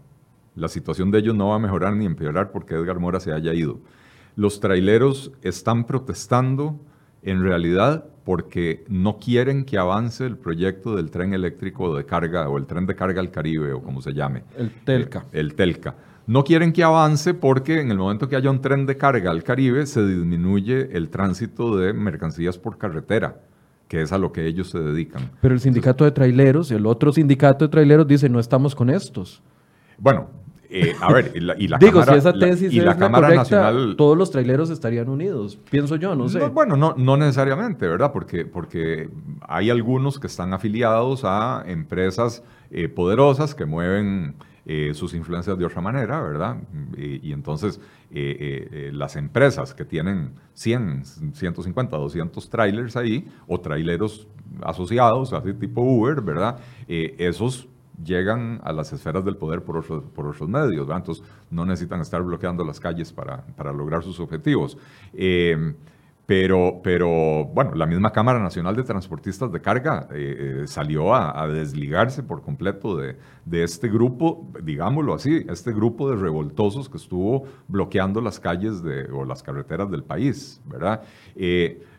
[0.55, 3.55] La situación de ellos no va a mejorar ni empeorar porque Edgar Mora se haya
[3.55, 3.81] ido.
[4.37, 6.81] Los traileros están protestando
[7.23, 12.59] en realidad porque no quieren que avance el proyecto del tren eléctrico de carga o
[12.59, 14.45] el tren de carga al Caribe o como se llame.
[14.57, 15.21] El Telca.
[15.33, 15.95] Eh, el Telca.
[16.27, 19.43] No quieren que avance porque en el momento que haya un tren de carga al
[19.43, 23.41] Caribe se disminuye el tránsito de mercancías por carretera,
[23.89, 25.31] que es a lo que ellos se dedican.
[25.41, 29.43] Pero el sindicato de traileros, el otro sindicato de traileros dice, no estamos con estos.
[29.99, 30.31] Bueno,
[30.75, 32.85] eh, a ver, y la, y la Digo, Cámara, si esa la- tesis y es
[32.85, 36.39] la Cámara correcta, Nacional todos los traileros estarían unidos, pienso yo, no sé.
[36.39, 38.11] No, bueno, no, no necesariamente, ¿verdad?
[38.13, 39.11] Porque, porque
[39.43, 45.67] hay algunos que están afiliados a empresas eh, poderosas que mueven eh, sus influencias de
[45.67, 46.57] otra manera, ¿verdad?
[46.97, 47.79] Y, y entonces
[48.11, 54.27] eh, eh, las empresas que tienen 100, 150, 200 trailers ahí, o traileros
[54.63, 56.59] asociados, así tipo Uber, ¿verdad?
[56.89, 57.69] Esos
[58.03, 60.89] llegan a las esferas del poder por otros, medios.
[60.91, 64.77] Entonces no necesitan estar bloqueando las calles para, lograr sus objetivos.
[65.13, 65.75] Eh,
[66.25, 66.81] pero,
[67.53, 72.43] bueno, la misma Cámara Nacional de Transportistas de Carga eh, eh, salió a, desligarse por
[72.43, 73.17] completo de,
[73.63, 79.43] este grupo, digámoslo así, este grupo de revoltosos que estuvo bloqueando las calles o las
[79.43, 81.03] carreteras del país, ¿verdad?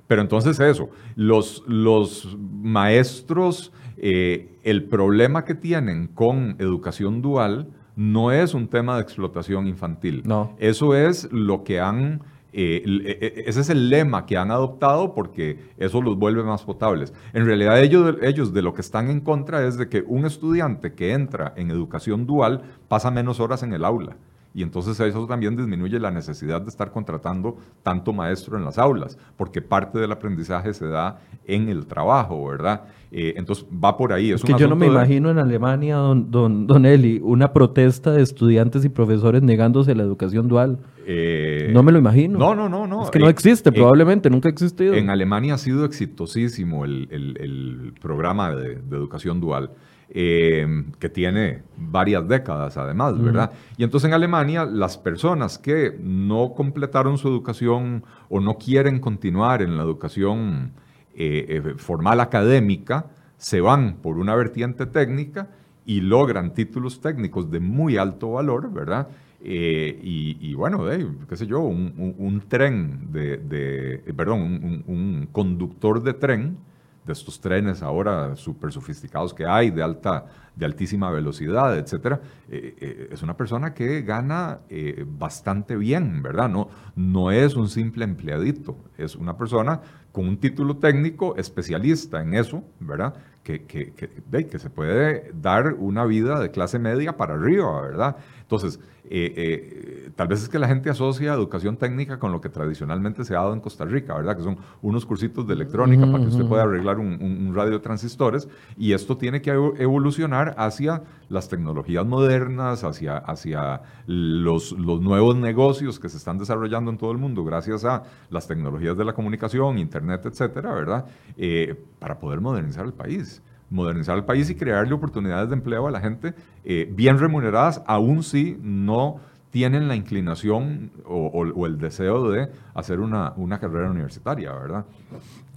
[0.08, 3.72] Pero entonces eso, los maestros,
[4.06, 10.24] eh, el problema que tienen con educación dual no es un tema de explotación infantil.
[10.26, 10.58] No.
[10.60, 15.14] Eso es lo que han, eh, e- e- ese es el lema que han adoptado
[15.14, 17.14] porque eso los vuelve más potables.
[17.32, 20.92] En realidad ellos, ellos de lo que están en contra es de que un estudiante
[20.96, 24.18] que entra en educación dual pasa menos horas en el aula.
[24.56, 29.18] Y entonces eso también disminuye la necesidad de estar contratando tanto maestro en las aulas,
[29.36, 32.84] porque parte del aprendizaje se da en el trabajo, ¿verdad?
[33.12, 34.32] Eh, entonces va por ahí.
[34.32, 37.52] Es un que yo no me de- imagino en Alemania, don, don, don Eli, una
[37.52, 40.78] protesta de estudiantes y profesores negándose la educación dual.
[41.06, 42.38] Eh, no me lo imagino.
[42.40, 43.04] No, no, no, no.
[43.04, 44.94] Es que no Eh, existe, probablemente, nunca ha existido.
[44.94, 49.72] En Alemania ha sido exitosísimo el, el- el programa de, de educación dual,
[50.16, 50.68] eh,
[51.00, 53.14] que tiene varias décadas además.
[53.22, 53.52] ¿verdad?
[53.78, 59.62] Y entonces en Alemania las personas que no completaron su educación o no quieren continuar
[59.64, 60.72] en la educación
[61.16, 63.08] eh, eh, formal académica,
[63.38, 65.50] se van por una vertiente técnica
[65.86, 69.08] y logran títulos técnicos de muy alto valor, ¿verdad?
[69.46, 74.84] Eh, y, y bueno, eh, qué sé yo, un, un- un tren de, de- perdón,
[74.88, 76.58] un conductor de tren,
[77.06, 80.26] de estos trenes ahora súper sofisticados que hay, de, alta,
[80.56, 86.50] de altísima velocidad, etcétera, eh, eh, es una persona que gana eh, bastante bien, ¿verdad?
[86.50, 89.82] No, no es un simple empleadito, es una persona
[90.12, 93.16] con un título técnico especialista en eso, ¿verdad?
[93.44, 98.16] Que, que, que, que se puede dar una vida de clase media para arriba, ¿verdad?
[98.42, 98.80] Entonces,
[99.10, 103.26] eh, eh, tal vez es que la gente asocia educación técnica con lo que tradicionalmente
[103.26, 104.38] se ha dado en Costa Rica, ¿verdad?
[104.38, 107.72] Que son unos cursitos de electrónica para que usted pueda arreglar un, un- un radio
[107.74, 114.72] de transistores y esto tiene que evo- evolucionar hacia las tecnologías modernas, hacia, hacia los,
[114.74, 118.96] los nuevos negocios que se están desarrollando en todo el mundo gracias a las tecnologías
[118.98, 121.06] de la comunicación, internet, etcétera, ¿verdad?
[121.38, 123.33] Eh, para poder modernizar el país
[123.74, 128.24] modernizar el país y crearle oportunidades de empleo a la gente eh, bien remuneradas, aún
[128.24, 129.18] si no
[129.50, 134.86] tienen la inclinación o, o- o el deseo de hacer una, una carrera universitaria, ¿verdad?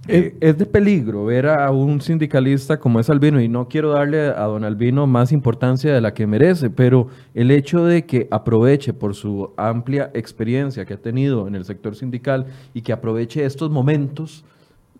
[0.07, 4.27] Es, es de peligro ver a un sindicalista como es Albino, y no quiero darle
[4.27, 8.93] a don Albino más importancia de la que merece, pero el hecho de que aproveche
[8.93, 12.45] por su amplia experiencia que ha tenido en el sector sindical
[12.75, 14.45] y que aproveche estos momentos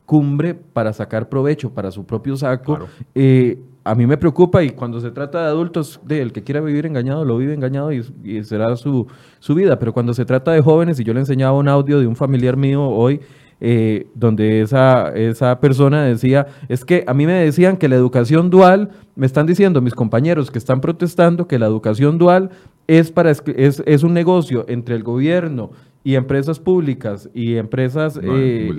[0.07, 2.79] cumbre para sacar provecho para su propio saco,
[3.13, 6.61] eh, a mí me preocupa y cuando se trata de adultos, de el que quiera
[6.61, 9.05] vivir engañado, lo vive engañado y, y será su,
[9.39, 12.07] su vida, pero cuando se trata de jóvenes, y yo le enseñaba un audio de
[12.07, 13.19] un familiar mío hoy,
[13.59, 18.49] eh, donde esa, esa persona decía, es que a mí me decían que la educación
[18.49, 22.51] dual, me están diciendo mis compañeros que están protestando que la educación dual
[22.87, 23.43] es, para, es,
[23.85, 25.71] es un negocio entre el gobierno
[26.07, 28.71] y empresas públicas y empresas eh,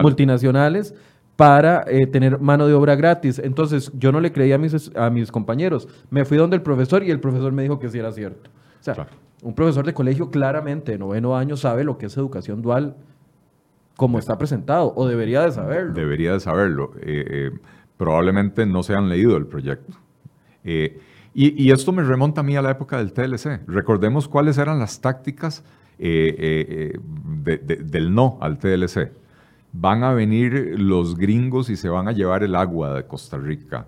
[0.00, 0.94] multinacionales.
[1.34, 3.40] para eh, tener mano de obra gratis.
[3.40, 5.88] Entonces yo no le creía a mis, a mis compañeros.
[6.10, 8.50] Me fui donde el profesor y el profesor me dijo que sí era cierto.
[8.80, 9.08] O sea,
[9.42, 12.94] un profesor de colegio claramente de noveno año sabe lo que es educación dual
[13.96, 15.92] como está presentado, o debería de saberlo.
[15.92, 16.92] Debería de saberlo.
[17.00, 17.50] Eh,
[17.96, 19.98] probablemente no se han leído el proyecto.
[20.62, 20.92] Y,
[21.34, 23.66] y esto me remonta a mí a la época del TLC.
[23.66, 25.64] Recordemos cuáles eran las tácticas
[25.98, 26.98] eh, eh, eh,
[27.44, 29.10] de- de- del no al TLC.
[29.72, 33.86] Van a venir los gringos y se van a llevar el agua de Costa Rica.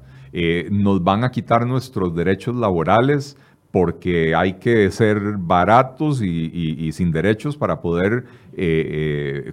[0.71, 3.37] Nos van a quitar nuestros derechos laborales
[3.71, 8.25] porque hay que ser baratos y, y- sin derechos para poder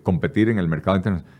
[0.03, 1.33] competir en el mercado internacional.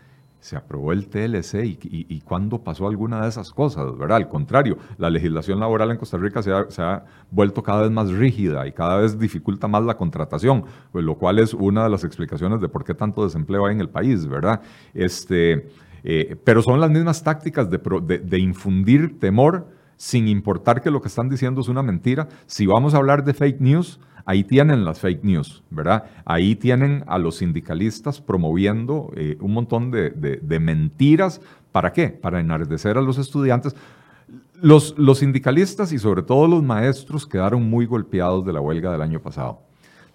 [0.46, 1.76] Se aprobó el TLC y,
[2.08, 4.18] y, cuándo pasó alguna de esas cosas, ¿verdad?
[4.18, 8.64] Al contrario, la legislación laboral en Costa Rica se ha, vuelto cada vez más rígida
[8.64, 12.60] y cada vez dificulta más la contratación, pues, lo cual es una de las explicaciones
[12.60, 14.60] de por qué tanto desempleo hay en el país, ¿verdad?
[14.94, 15.68] Este,
[16.04, 19.66] eh, pero son las mismas tácticas de, de- de infundir temor
[19.96, 22.28] sin importar que lo que están diciendo es una mentira.
[22.46, 26.04] Si vamos a hablar de fake news, ahí tienen las fake news, ¿verdad?
[26.24, 31.40] Ahí tienen a los sindicalistas promoviendo eh, un montón de, de- de mentiras.
[31.72, 32.08] ¿Para qué?
[32.10, 33.74] Para enardecer a los estudiantes.
[34.60, 39.02] Los, los sindicalistas y sobre todo los maestros quedaron muy golpeados de la huelga del
[39.02, 39.60] año pasado.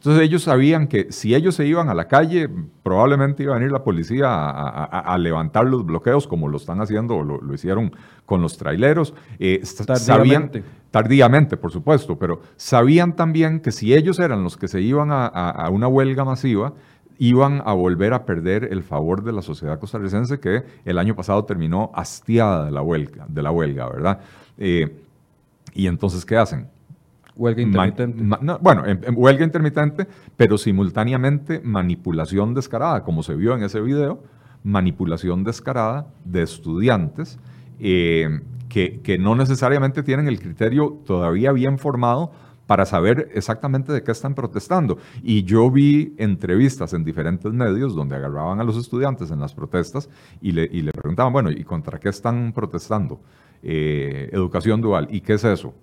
[0.02, 2.49] Entonces ellos sabían que si ellos se iban a la calle,
[2.82, 6.58] probablemente iba a venir la policía a, a- a- a levantar los bloqueos, como lo
[6.58, 7.91] están haciendo o lo, lo hicieron
[8.26, 9.14] con los traileros.
[9.38, 10.64] Eh, sabían, Tardíamente.
[10.89, 15.70] tardíamente, por supuesto, pero sabían también que si ellos eran los que se iban a
[15.72, 16.74] una huelga masiva,
[17.20, 21.45] iban a volver a perder el favor de la sociedad costarricense que el año pasado
[21.45, 24.20] terminó hastiada de la huelga, de la huelga ¿verdad?
[24.58, 24.97] Eh,
[25.76, 26.68] y entonces, ¿qué hacen?
[27.36, 28.24] Huelga intermitente.
[28.42, 30.08] no, bueno, en- en huelga intermitente,
[30.38, 34.22] pero simultáneamente manipulación descarada, como se vio en ese video,
[34.64, 37.40] manipulación descarada de estudiantes
[37.80, 42.32] eh, que, que no necesariamente tienen el criterio todavía bien formado
[42.68, 44.98] para saber exactamente de qué están protestando.
[45.24, 50.10] Y yo vi entrevistas en diferentes medios donde agarraban a los estudiantes en las protestas
[50.42, 53.20] y le, y le preguntaban, bueno, ¿y contra qué están protestando?
[53.64, 55.08] Eh, educación dual.
[55.12, 55.74] ¿Y qué es eso?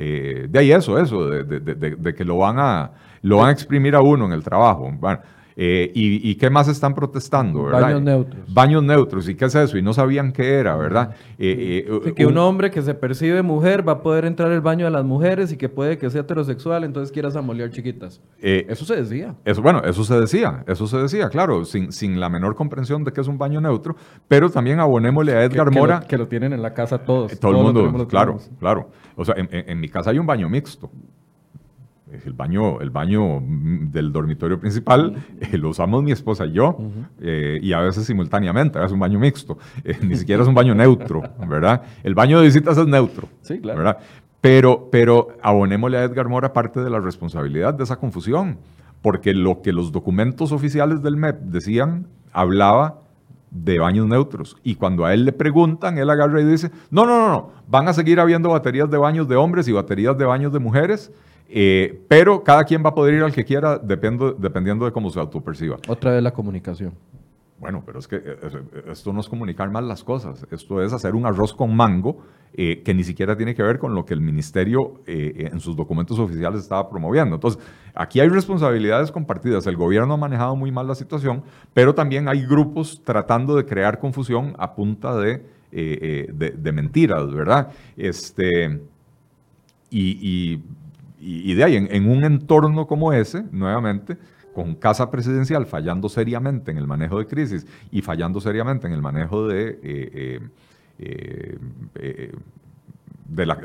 [0.00, 2.92] Eh, de ahí eso, eso, de, de- de- de- que lo van, a,
[3.22, 4.88] lo van a exprimir a uno en el trabajo.
[4.92, 5.18] Bueno,
[5.60, 7.64] eh, y, y qué más están protestando?
[7.64, 7.80] ¿verdad?
[7.82, 8.54] Baños neutros.
[8.54, 9.28] Baños neutros.
[9.28, 9.76] ¿Y qué es eso?
[9.76, 11.16] Y no sabían qué era, ¿verdad?
[11.36, 14.52] Eh, eh, Sí, que un un- hombre que se percibe mujer va a poder entrar
[14.52, 18.20] al baño de las mujeres y que puede que sea heterosexual, entonces quieras amolear chiquitas.
[18.40, 19.34] Eh, Eso se decía.
[19.44, 23.12] Eso, bueno, eso se decía, eso se decía, claro, sin, sin la menor comprensión de
[23.12, 23.96] que es un baño neutro,
[24.28, 26.00] pero también abonémosle a Edgar que, que Mora.
[26.02, 27.32] lo, que lo tienen en la casa todos.
[27.38, 28.90] Todo el Todos lo mundo, claro, claro.
[29.16, 30.88] O sea, en, en- en mi casa hay un baño mixto.
[32.24, 36.78] El baño, el baño mm, del dormitorio principal eh, lo usamos mi esposa y yo,
[37.20, 40.74] eh, y a veces simultáneamente, es un baño mixto, eh, ni siquiera es un baño
[40.74, 41.82] neutro, ¿verdad?
[42.02, 43.78] El baño de visitas es neutro, Sí, claro.
[43.78, 43.98] ¿verdad?
[44.40, 48.58] Pero, pero abonémosle a Edgar Mora parte de la responsabilidad de esa confusión,
[49.02, 53.02] porque lo que los documentos oficiales del MEP decían hablaba
[53.50, 54.56] de baños neutros.
[54.62, 57.88] Y cuando a él le preguntan, él agarra y dice, no, no, no, no, van
[57.88, 61.12] a seguir habiendo baterías de baños de hombres y baterías de baños de mujeres,
[61.48, 65.10] eh, pero cada quien va a poder ir al que quiera dependo- dependiendo de cómo
[65.10, 65.78] se autoperciba.
[65.88, 66.92] Otra vez la comunicación.
[67.60, 70.92] Bueno, pero es que eh, eh, esto no es comunicar mal las cosas, esto es
[70.92, 72.18] hacer un arroz con mango
[72.54, 76.18] eh, que ni siquiera tiene que ver con lo que el ministerio en sus documentos
[76.20, 77.34] oficiales estaba promoviendo.
[77.34, 77.60] Entonces,
[77.94, 79.66] aquí hay responsabilidades compartidas.
[79.66, 81.42] El gobierno ha manejado muy mal la situación,
[81.74, 87.72] pero también hay grupos tratando de crear confusión a punta de, de, mentiras, ¿verdad?
[87.96, 88.80] Este,
[89.90, 90.60] y,
[91.18, 94.16] de ahí, en un entorno como ese, nuevamente,
[94.58, 99.00] con Casa Presidencial fallando seriamente en el manejo de crisis y fallando seriamente en el
[99.00, 100.40] manejo de, eh,
[100.98, 101.58] eh,
[101.94, 102.32] eh,
[103.28, 103.60] de la,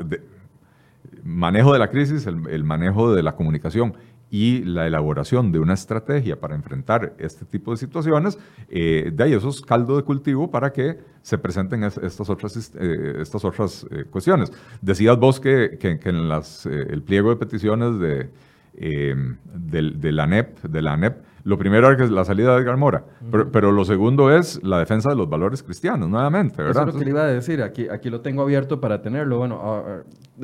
[1.24, 3.94] manejo de la crisis, el, manejo de la comunicación
[4.34, 9.48] y la elaboración de una estrategia para enfrentar este tipo de situaciones, de ahí eso
[9.48, 14.52] es caldo de cultivo para que se presenten estas otras, estas otras cuestiones.
[14.82, 18.30] Decías vos que, que, en las, el pliego de peticiones de,
[18.76, 19.14] eh,
[19.54, 23.04] de, la ANEP, de la ANEP, lo primero es la salida de Edgar Mora,
[23.52, 26.84] pero, lo segundo es la defensa de los valores cristianos, nuevamente, ¿verdad?
[26.84, 29.38] Eso es lo que le iba a decir, aquí, aquí lo tengo abierto para tenerlo.
[29.38, 29.84] Bueno,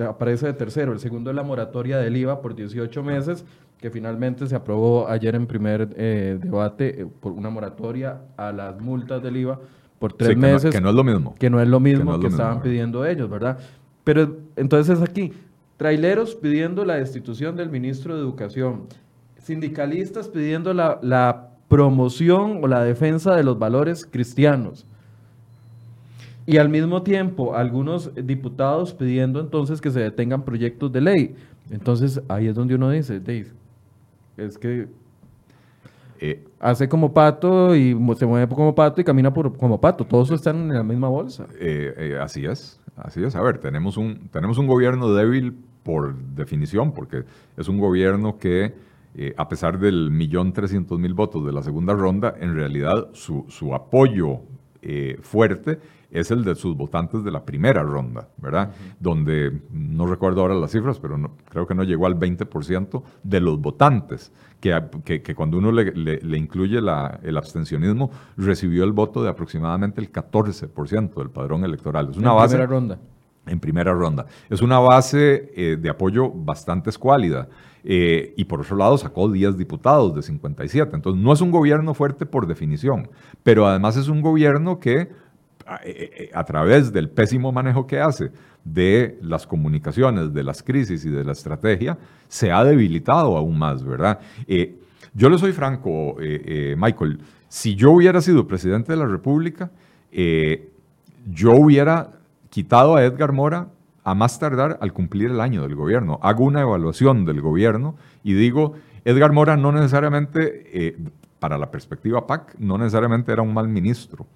[0.06, 0.92] aparece de tercero.
[0.92, 3.46] El segundo es la moratoria del IVA por 18 meses,
[3.78, 8.78] que finalmente se aprobó ayer en primer eh, debate eh, por una moratoria a las
[8.78, 9.58] multas del IVA
[9.98, 10.70] por tres meses.
[10.70, 11.34] que no es lo mismo.
[11.38, 13.58] Que no es lo mismo que, estaban pidiendo ellos, ¿verdad?
[14.04, 15.32] Pero entonces aquí,
[15.78, 18.82] Traileros pidiendo la destitución del ministro de Educación.
[19.42, 24.84] Sindicalistas pidiendo la, promoción o la defensa de los valores cristianos.
[26.44, 31.36] Y al mismo tiempo, algunos diputados pidiendo entonces que se detengan proyectos de ley.
[31.70, 33.46] Entonces, ahí es donde uno dice, Dave,
[34.36, 34.88] es que
[36.22, 40.04] eh, hace como pato y se mueve como pato y camina por, como pato.
[40.04, 41.46] Todos están en la misma bolsa.
[41.58, 43.34] Eh, eh, así es, así es.
[43.34, 47.24] A ver, tenemos un, tenemos un gobierno débil por definición, porque
[47.56, 48.74] es un gobierno que,
[49.14, 53.44] eh, a pesar del millón trescientos mil votos de la segunda ronda, en realidad su,
[53.48, 54.40] su apoyo
[54.82, 55.78] eh, fuerte
[56.10, 58.72] es el de sus votantes de la primera ronda, ¿verdad?
[58.98, 61.16] Donde, no recuerdo ahora las cifras, pero
[61.48, 64.72] creo que no llegó al 20% de los votantes, que,
[65.04, 70.10] que, cuando uno le, le, incluye la, el abstencionismo, recibió el voto de aproximadamente el
[70.10, 72.10] 14% del padrón electoral.
[72.10, 72.98] Es una base, primera ronda
[73.50, 74.26] en primera ronda.
[74.48, 77.48] Es una base eh, de apoyo bastante escuálida.
[77.82, 80.94] Eh, y por otro lado sacó 10 diputados de 57.
[80.94, 83.08] Entonces no es un gobierno fuerte por definición,
[83.42, 85.08] pero además es un gobierno que
[85.84, 88.30] eh, a, través del pésimo manejo que hace
[88.64, 91.96] de las comunicaciones, de las crisis y de la estrategia,
[92.28, 94.20] se ha debilitado aún más, ¿verdad?
[95.14, 96.16] yo le soy franco,
[96.76, 99.70] Michael, si yo hubiera sido presidente de la República,
[100.12, 102.19] yo hubiera
[102.50, 103.68] quitado a Edgar Mora
[104.04, 106.18] a más tardar al cumplir el año del gobierno.
[106.22, 108.74] Hago una evaluación del gobierno y digo,
[109.04, 110.96] Edgar Mora no necesariamente, eh,
[111.38, 114.26] para la perspectiva PAC, no necesariamente era un mal ministro,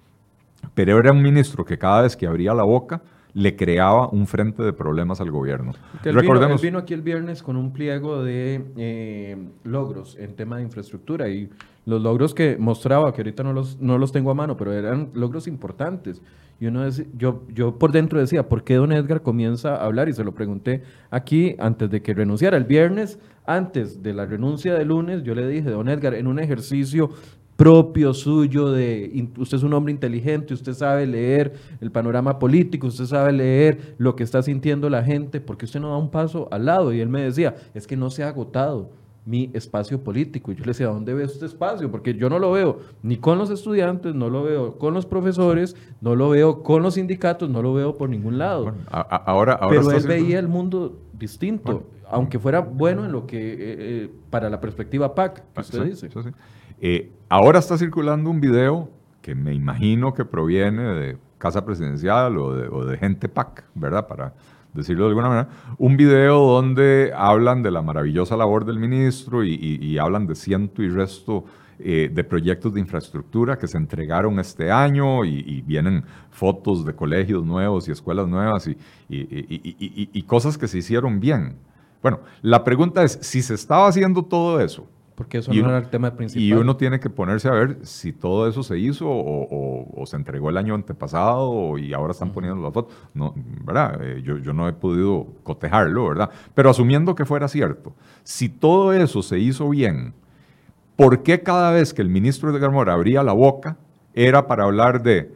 [0.73, 3.01] pero era un ministro que cada vez que abría la boca
[3.35, 5.73] le creaba un frente de problemas al gobierno.
[6.03, 11.27] Recordemos, vino, aquí el viernes con un pliego de eh, logros en tema de infraestructura
[11.27, 11.49] y
[11.85, 15.09] los logros que mostraba, que ahorita no los, no los tengo a mano, pero eran
[15.13, 16.21] logros importantes.
[16.61, 20.07] Y uno yo, yo por dentro decía, ¿por qué don Edgar comienza a hablar?
[20.07, 22.55] Y se lo pregunté aquí antes de que renunciara.
[22.55, 26.39] El viernes, antes de la renuncia de lunes, yo le dije, don Edgar, en un
[26.39, 27.09] ejercicio
[27.55, 33.05] propio suyo de usted es un hombre inteligente, usted sabe leer el panorama político, usted
[33.05, 36.65] sabe leer lo que está sintiendo la gente, porque usted no da un paso al
[36.65, 36.93] lado?
[36.93, 38.89] Y él me decía, es que no se ha agotado
[39.25, 40.51] mi espacio político.
[40.51, 41.89] Y yo le decía, ¿dónde ve este espacio?
[41.89, 45.75] Porque yo no lo veo ni con los estudiantes, no lo veo con los profesores,
[45.99, 48.73] no lo veo con los sindicatos, no lo veo por ningún lado.
[48.91, 53.57] ahora, ahora Pero él veía el mundo distinto, aunque fuera bueno en lo que, eh,
[53.59, 56.09] eh, para la perspectiva PAC, que usted dice.
[56.87, 58.91] Eh, ahora está circulando un video
[59.23, 64.07] que me imagino que proviene de Casa Presidencial o de, gente PAC, ¿verdad?
[64.07, 64.35] Para
[64.71, 69.97] decirlo de alguna manera, un video donde hablan de la maravillosa labor del ministro y,
[69.97, 71.45] hablan de ciento y resto
[71.79, 77.43] eh, de proyectos de infraestructura que se entregaron este año y, vienen fotos de colegios
[77.43, 78.69] nuevos y escuelas nuevas
[79.09, 81.55] y cosas que se hicieron bien.
[82.03, 85.87] Bueno, la pregunta es, si se estaba haciendo todo eso, porque eso no era el
[85.87, 86.43] tema principal.
[86.43, 90.49] Y uno tiene que ponerse a ver si todo eso se hizo o, se entregó
[90.49, 92.93] el año antepasado y ahora están poniendo las fotos.
[93.13, 93.99] No, ¿verdad?
[94.03, 96.29] Eh, yo, yo, no he podido cotejarlo, ¿verdad?
[96.53, 97.93] Pero asumiendo que fuera cierto,
[98.23, 100.13] si todo eso se hizo bien,
[100.95, 103.77] ¿por qué cada vez que el ministro de Garmora abría la boca
[104.13, 105.31] era para hablar de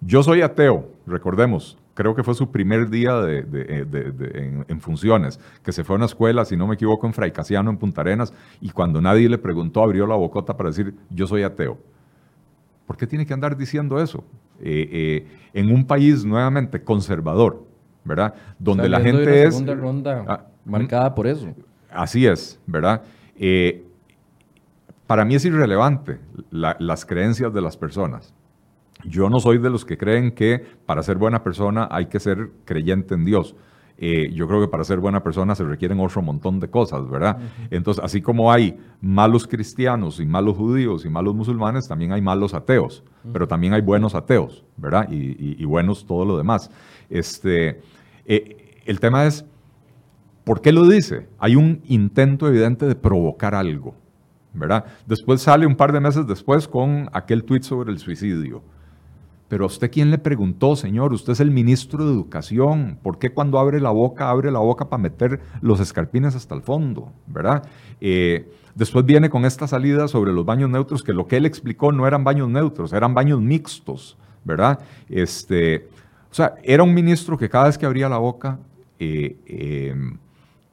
[0.00, 5.72] yo soy ateo, recordemos, creo que fue su primer día de, eh, en, funciones, que
[5.72, 8.70] se fue a una escuela, si no me equivoco, en Fray en Punta Arenas, y
[8.70, 11.78] cuando nadie le preguntó, abrió la bocota para decir, yo soy ateo.
[12.86, 14.22] ¿Por qué tiene que andar diciendo eso?
[14.60, 17.64] Eh, eh, en un país nuevamente conservador,
[18.04, 18.34] ¿verdad?
[18.58, 19.54] Donde la Saliendo de gente una es...
[19.54, 21.48] segunda ronda Ah, marcada por eso.
[21.90, 23.02] Así es, ¿verdad?
[23.36, 23.84] Eh,
[25.06, 26.18] para mí es irrelevante
[26.50, 28.34] la- las creencias de las personas.
[29.08, 32.50] Yo no soy de los que creen que para ser buena persona hay que ser
[32.64, 33.54] creyente en Dios.
[33.98, 37.38] Eh, yo creo que para ser buena persona se requieren otro montón de cosas, ¿verdad?
[37.70, 42.52] Entonces, así como hay malos cristianos y malos judíos y malos musulmanes, también hay malos
[42.52, 43.02] ateos,
[43.32, 45.08] pero también hay buenos ateos, ¿verdad?
[45.10, 46.70] Y, y- y buenos todo lo demás.
[47.08, 47.80] Este,
[48.26, 49.46] eh, el tema es,
[50.44, 51.26] ¿Por qué lo dice?
[51.38, 53.94] Hay un intento evidente de provocar algo,
[54.54, 54.84] ¿verdad?
[55.06, 58.62] Después sale un par de meses después con aquel tuit sobre el suicidio.
[59.48, 63.30] Pero a usted quién le preguntó, señor, usted es el ministro de Educación, ¿por qué
[63.30, 67.62] cuando abre la boca, abre la boca para meter los escarpines hasta el fondo, ¿verdad?
[68.00, 71.92] Eh, después viene con esta salida sobre los baños neutros, que lo que él explicó
[71.92, 74.80] no eran baños neutros, eran baños mixtos, ¿verdad?
[75.08, 75.88] Este,
[76.30, 78.58] o sea, era un ministro que cada vez que abría la boca
[78.98, 79.94] eh, eh,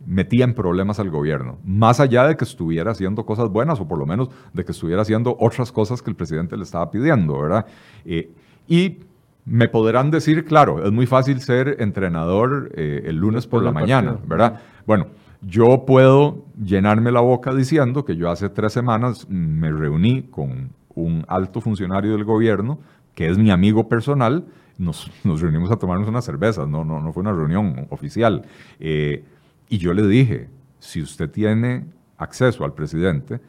[0.05, 3.97] metía en problemas al gobierno, más allá de que estuviera haciendo cosas buenas o por
[3.97, 7.65] lo menos de que estuviera haciendo otras cosas que el presidente le estaba pidiendo, ¿verdad?
[8.03, 8.32] Eh,
[8.68, 8.99] y
[9.45, 14.18] me podrán decir, claro, es muy fácil ser entrenador eh, el lunes por la mañana.
[14.26, 14.61] ¿verdad?
[14.86, 15.07] Bueno,
[15.41, 21.26] yo puedo llenarme la boca diciendo que yo hace tres semanas me reuní con un
[21.28, 22.80] alto funcionario del gobierno,
[23.16, 24.45] que es mi amigo personal,
[24.78, 28.43] nos, nos reunimos a tomarnos unas cervezas, no, no, no fue una reunión oficial.
[28.80, 29.24] Eh,
[29.70, 30.49] y yo le dije,
[30.80, 31.86] si usted tiene
[32.18, 33.39] acceso al presidente,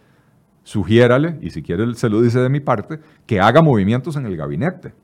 [0.64, 4.36] sugiérale, y si quiere se lo dice de mi parte, que haga movimientos en el
[4.36, 4.94] gabinete.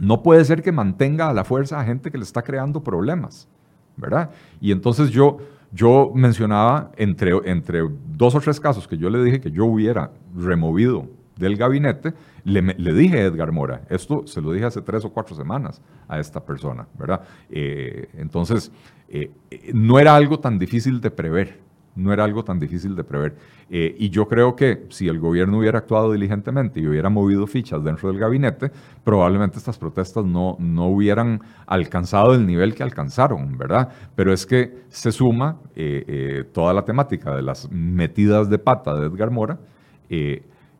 [0.00, 3.48] No puede ser que mantenga a la fuerza a gente que le está creando problemas,
[3.96, 4.30] ¿verdad?
[4.60, 5.38] Y entonces yo,
[5.72, 7.82] yo mencionaba entre, entre
[8.16, 12.14] dos o tres casos que yo le dije que yo hubiera removido del gabinete,
[12.44, 15.80] le, le dije a Edgar Mora, esto se lo dije hace tres o cuatro semanas
[16.08, 17.22] a esta persona, ¿verdad?
[17.50, 18.70] Eh, entonces,
[19.08, 21.60] eh, eh, no era algo tan difícil de prever,
[21.94, 23.36] no era algo tan difícil de prever.
[23.70, 27.82] Eh, y yo creo que si el gobierno hubiera actuado diligentemente y hubiera movido fichas
[27.84, 28.70] dentro del gabinete,
[29.04, 33.88] probablemente estas protestas no, no hubieran alcanzado el nivel que alcanzaron, ¿verdad?
[34.14, 38.94] Pero es que se suma eh, eh, toda la temática de las metidas de pata
[38.94, 39.58] de Edgar Mora,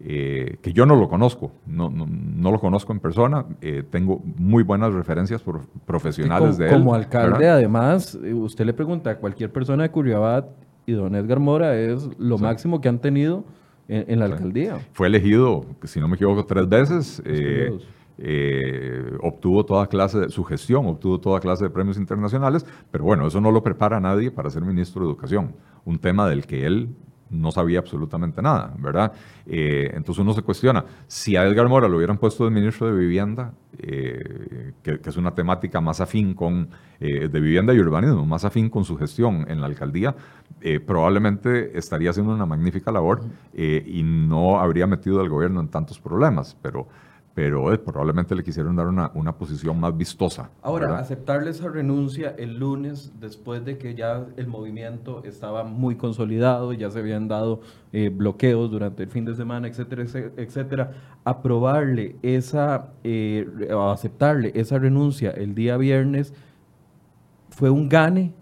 [0.05, 4.21] eh, que yo no lo conozco, no, no, no lo conozco en persona, eh, tengo
[4.37, 6.73] muy buenas referencias por- profesionales como, de él.
[6.75, 7.55] como alcalde, ¿verdad?
[7.55, 10.47] además, usted le pregunta a cualquier persona de Curriabat
[10.87, 13.45] y don Edgar Mora es lo máximo que han tenido
[13.89, 14.78] en, en la alcaldía.
[14.93, 17.22] Fue elegido, si no me equivoco, tres veces.
[17.24, 17.70] eh,
[18.18, 23.26] eh, obtuvo toda clase de su gestión, obtuvo toda clase de premios internacionales, pero bueno,
[23.26, 25.55] eso no lo prepara a nadie para ser ministro de Educación,
[25.85, 26.91] un tema del que él
[27.33, 29.12] no sabía absolutamente nada, ¿verdad?
[29.47, 32.99] Eh, entonces uno se cuestiona, si a Edgar Mora lo hubieran puesto de ministro de
[32.99, 36.68] Vivienda, eh, que, que es una temática más afín con,
[37.01, 40.14] eh, de vivienda y urbanismo, más afín con su gestión en la alcaldía,
[40.61, 43.22] eh, probablemente estaría haciendo una magnífica labor
[43.55, 46.87] y no habría metido al gobierno en tantos problemas, pero,
[47.35, 50.51] pero eh, probablemente le quisieron dar una, una posición más vistosa.
[50.61, 51.01] Ahora, ¿verdad?
[51.01, 56.91] aceptarle esa renuncia el lunes, después de que ya el movimiento estaba muy consolidado, ya
[56.91, 57.61] se habían dado
[57.93, 60.93] eh, bloqueos durante el fin de semana, etcétera, etcé- etcétera,
[61.24, 63.47] aprobarle esa, eh,
[63.93, 66.35] aceptarle esa renuncia el día viernes
[67.51, 68.35] fue un gane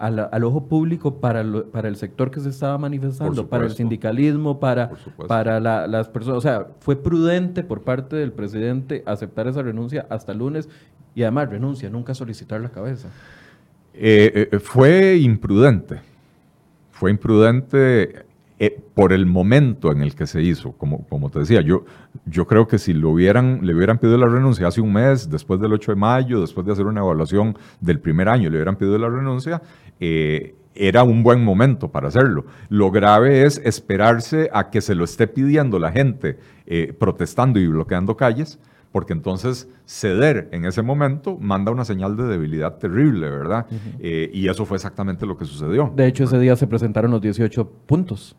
[0.00, 3.64] a la- al ojo público para, lo- para el sector que se estaba manifestando, para
[3.64, 4.90] el sindicalismo, para,
[5.28, 6.38] para la- las personas.
[6.38, 10.68] O sea, fue prudente por parte del presidente aceptar esa renuncia hasta el lunes
[11.14, 13.08] y además renuncia, nunca solicitar la cabeza.
[13.94, 16.00] Eh, eh, fue imprudente.
[16.92, 18.24] Fue imprudente
[18.62, 20.72] eh, por el momento en el que se hizo.
[20.72, 21.84] Como, como te decía, yo,
[22.26, 25.60] yo creo que si lo hubieran, le hubieran pedido la renuncia hace un mes, después
[25.60, 28.98] del 8 de mayo, después de hacer una evaluación del primer año, le hubieran pedido
[28.98, 29.62] la renuncia,
[30.00, 32.46] eh, era un buen momento para hacerlo.
[32.68, 37.66] Lo grave es esperarse a que se lo esté pidiendo la gente eh, protestando y
[37.66, 38.58] bloqueando calles
[38.92, 43.66] porque entonces ceder en ese momento manda una señal de debilidad terrible, ¿verdad?
[44.00, 45.92] Eh, y eso fue exactamente lo que sucedió.
[45.94, 48.36] De hecho, ese día se presentaron los 18 puntos.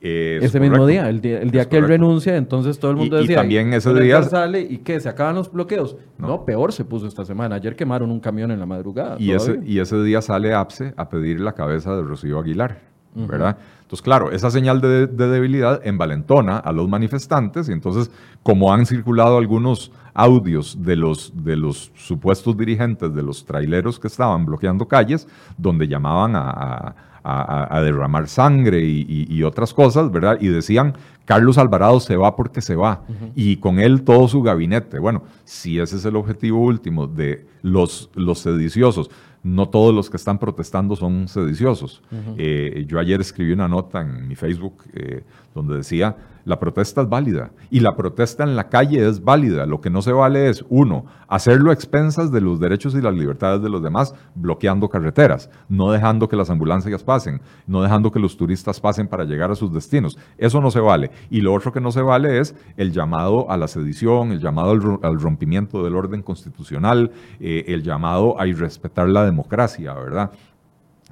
[0.00, 1.02] Eh, es ese mismo correcto.
[1.02, 3.38] día, el día, el día que él renuncia, entonces todo el Y- mundo y decía.
[3.38, 5.96] también ese "Don día- Edgar sale y qué, se acaban los bloqueos.
[6.18, 6.44] No.
[6.44, 7.56] peor se puso esta semana.
[7.56, 9.16] Ayer quemaron un camión en la madrugada.
[9.18, 12.86] Y ese, y ese día sale APSE a pedir la cabeza de Rocío Aguilar.
[13.14, 13.56] ¿verdad?
[13.82, 18.12] Entonces, claro, esa señal de, de debilidad envalentona a los manifestantes y entonces,
[18.44, 24.06] como han circulado algunos audios de los, de los supuestos dirigentes de los traileros que
[24.06, 25.26] estaban bloqueando calles,
[25.56, 26.94] donde llamaban a, a-
[27.28, 30.38] a, a derramar sangre y, y- y otras cosas, ¿verdad?
[30.40, 33.02] Y decían, Carlos Alvarado se va porque se va,
[33.34, 34.98] y con él todo su gabinete.
[34.98, 39.10] Bueno, si ese es el objetivo último de los, los sediciosos,
[39.42, 42.02] no todos los que están protestando son sediciosos.
[42.38, 45.22] Eh, yo ayer escribí una nota en mi Facebook eh,
[45.54, 46.16] donde decía,
[46.48, 49.66] la protesta es válida y la protesta en la calle es válida.
[49.66, 53.14] Lo que no se vale es, uno, hacerlo a expensas de los derechos y las
[53.14, 58.18] libertades de los demás, bloqueando carreteras, no dejando que las ambulancias pasen, no dejando que
[58.18, 60.16] los turistas pasen para llegar a sus destinos.
[60.38, 61.10] Eso no se vale.
[61.28, 64.70] Y lo otro que no se vale es el llamado a la sedición, el llamado
[64.70, 70.30] al, ro- al rompimiento del orden constitucional, eh, el llamado a irrespetar la democracia, ¿verdad?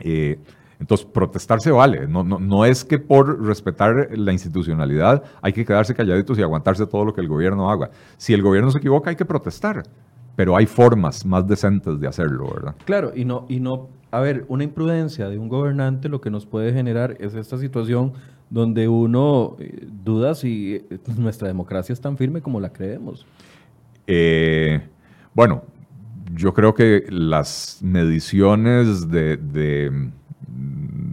[0.00, 0.38] Eh,
[0.78, 2.06] entonces, protestar se vale.
[2.06, 6.86] No, no, no es que por respetar la institucionalidad hay que quedarse calladitos y aguantarse
[6.86, 7.90] todo lo que el gobierno haga.
[8.16, 9.82] Si el gobierno se equivoca, hay que protestar.
[10.36, 12.74] Pero hay formas más decentes de hacerlo, ¿verdad?
[12.84, 16.44] Claro, y no, y no, a ver, una imprudencia de un gobernante lo que nos
[16.44, 18.12] puede generar es esta situación
[18.50, 23.24] donde uno eh, duda si eh, nuestra democracia es tan firme como la creemos.
[24.06, 24.82] Eh,
[25.34, 25.62] bueno,
[26.34, 30.10] yo creo que las mediciones de, de-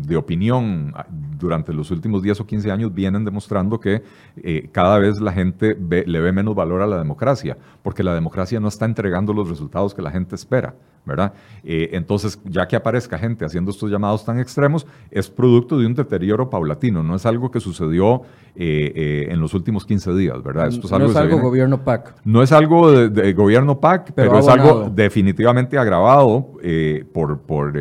[0.06, 4.04] de opinión ah, durante los últimos 10 o 15 años vienen demostrando que
[4.38, 8.14] eh, cada vez la gente ve- le ve menos valor a la democracia, porque la
[8.14, 10.76] democracia no está entregando los resultados que la gente espera,
[11.06, 11.34] ¿verdad?
[11.64, 15.94] Eh, entonces, ya que aparezca gente haciendo estos llamados tan extremos, es producto de un
[15.94, 18.22] deterioro paulatino, no es algo que sucedió
[18.56, 20.68] eh, eh, en los últimos 15 días, ¿verdad?
[20.68, 22.16] Esto no que es algo viene- gobierno PAC.
[22.24, 26.52] no es algo de, de gobierno PAC, pero, Pero es algo definitivamente agravado
[27.14, 27.74] por, por,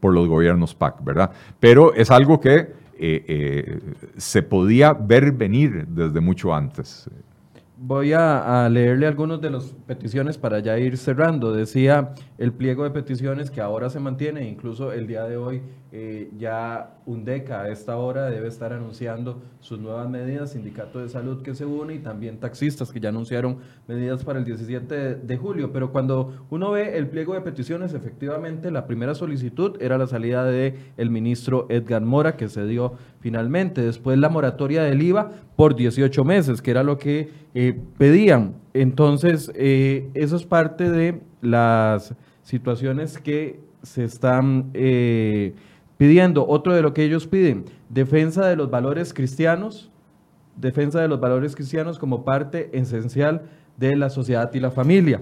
[0.00, 1.30] por los gobiernos PAC, ¿verdad?
[1.60, 3.80] Pero es algo que eh, eh,
[4.16, 7.08] se podía ver venir desde mucho antes.
[7.80, 11.52] Voy a, leerle algunas de las peticiones para ya ir cerrando.
[11.52, 16.28] Decía el pliego de peticiones que ahora se mantiene, incluso el día de hoy eh,
[16.36, 21.54] ya UNDECA a esta hora debe estar anunciando sus nuevas medidas, Sindicato de Salud que
[21.54, 25.72] se une y también taxistas que ya anunciaron medidas para el 17 de, julio.
[25.72, 30.44] Pero cuando uno ve el pliego de peticiones, efectivamente la primera solicitud era la salida
[30.44, 33.80] de el ministro Edgar Mora que se dio finalmente.
[33.80, 38.56] Después la moratoria del IVA por 18 meses, que era lo que eh, pedían.
[38.74, 45.54] Entonces, eh, eso es parte de las situaciones que se están eh,
[45.98, 46.48] pidiendo.
[46.48, 49.90] Otro de lo que ellos piden, defensa de los valores cristianos,
[50.56, 53.42] defensa de los valores cristianos como parte esencial
[53.76, 55.20] de la sociedad y la familia.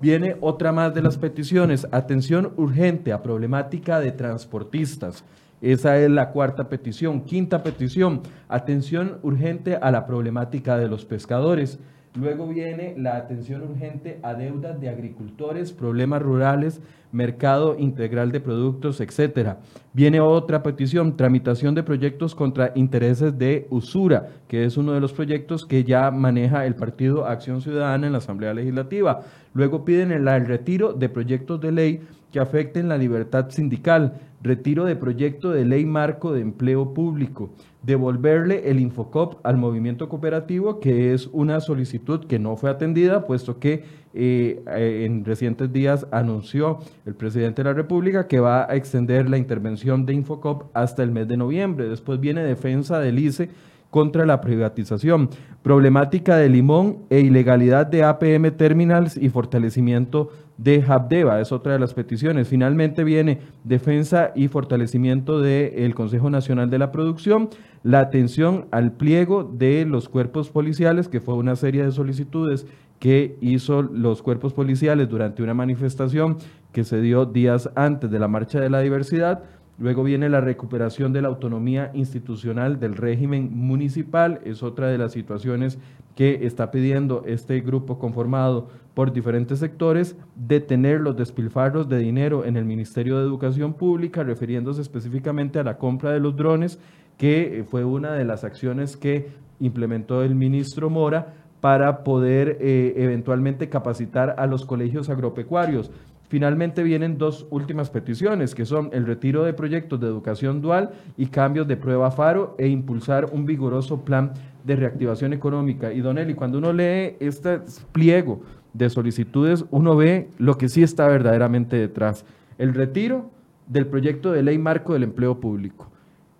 [0.00, 5.24] Viene otra más de las peticiones, atención urgente a problemática de transportistas.
[5.60, 7.20] Esa es la cuarta petición.
[7.20, 11.78] Quinta petición, atención urgente a la problemática de los pescadores.
[12.16, 16.80] Luego viene la atención urgente a deudas de agricultores, problemas rurales,
[17.12, 19.58] mercado integral de productos, etcétera.
[19.92, 25.12] Viene otra petición, tramitación de proyectos contra intereses de usura, que es uno de los
[25.12, 29.22] proyectos que ya maneja el Partido Acción Ciudadana en la Asamblea Legislativa.
[29.54, 32.00] Luego piden el, el retiro de proyectos de ley
[32.32, 37.50] que afecten la libertad sindical, retiro de proyecto de ley marco de empleo público,
[37.82, 43.58] devolverle el Infocop al movimiento cooperativo, que es una solicitud que no fue atendida, puesto
[43.58, 48.76] que eh, eh, en recientes días anunció el presidente de la República que va a
[48.76, 51.88] extender la intervención de Infocop hasta el mes de noviembre.
[51.88, 53.50] Después viene defensa del ICE
[53.90, 55.30] contra la privatización,
[55.62, 60.30] problemática de Limón e ilegalidad de APM Terminals y fortalecimiento
[60.62, 62.46] de Habdeba, es otra de las peticiones.
[62.46, 67.48] Finalmente viene defensa y fortalecimiento del Consejo Nacional de la Producción,
[67.82, 72.66] la atención al pliego de los cuerpos policiales, que fue una serie de solicitudes
[72.98, 76.36] que hizo los cuerpos policiales durante una manifestación
[76.72, 79.42] que se dio días antes de la Marcha de la Diversidad.
[79.80, 85.12] Luego viene la recuperación de la autonomía institucional del régimen municipal, es otra de las
[85.12, 85.78] situaciones
[86.14, 92.58] que está pidiendo este grupo conformado por diferentes sectores, detener los despilfarros de dinero en
[92.58, 96.78] el Ministerio de Educación Pública, refiriéndose específicamente a la compra de los drones,
[97.16, 103.70] que fue una de las acciones que implementó el ministro Mora para poder eh, eventualmente
[103.70, 105.90] capacitar a los colegios agropecuarios.
[106.30, 111.26] Finalmente vienen dos últimas peticiones, que son el retiro de proyectos de educación dual y
[111.26, 115.92] cambios de prueba FARO e impulsar un vigoroso plan de reactivación económica.
[115.92, 117.58] Y Don Eli, cuando uno lee este
[117.90, 118.42] pliego
[118.74, 122.24] de solicitudes, uno ve lo que sí está verdaderamente detrás.
[122.58, 123.28] El retiro
[123.66, 125.90] del proyecto de ley marco del empleo público.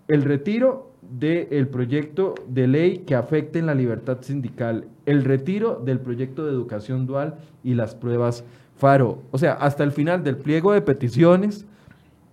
[0.07, 4.87] El retiro del proyecto de ley que afecte en la libertad sindical.
[5.05, 8.45] El retiro del proyecto de educación dual y las pruebas
[8.81, 9.21] FARO.
[9.31, 11.65] O sea, hasta el final del pliego de peticiones,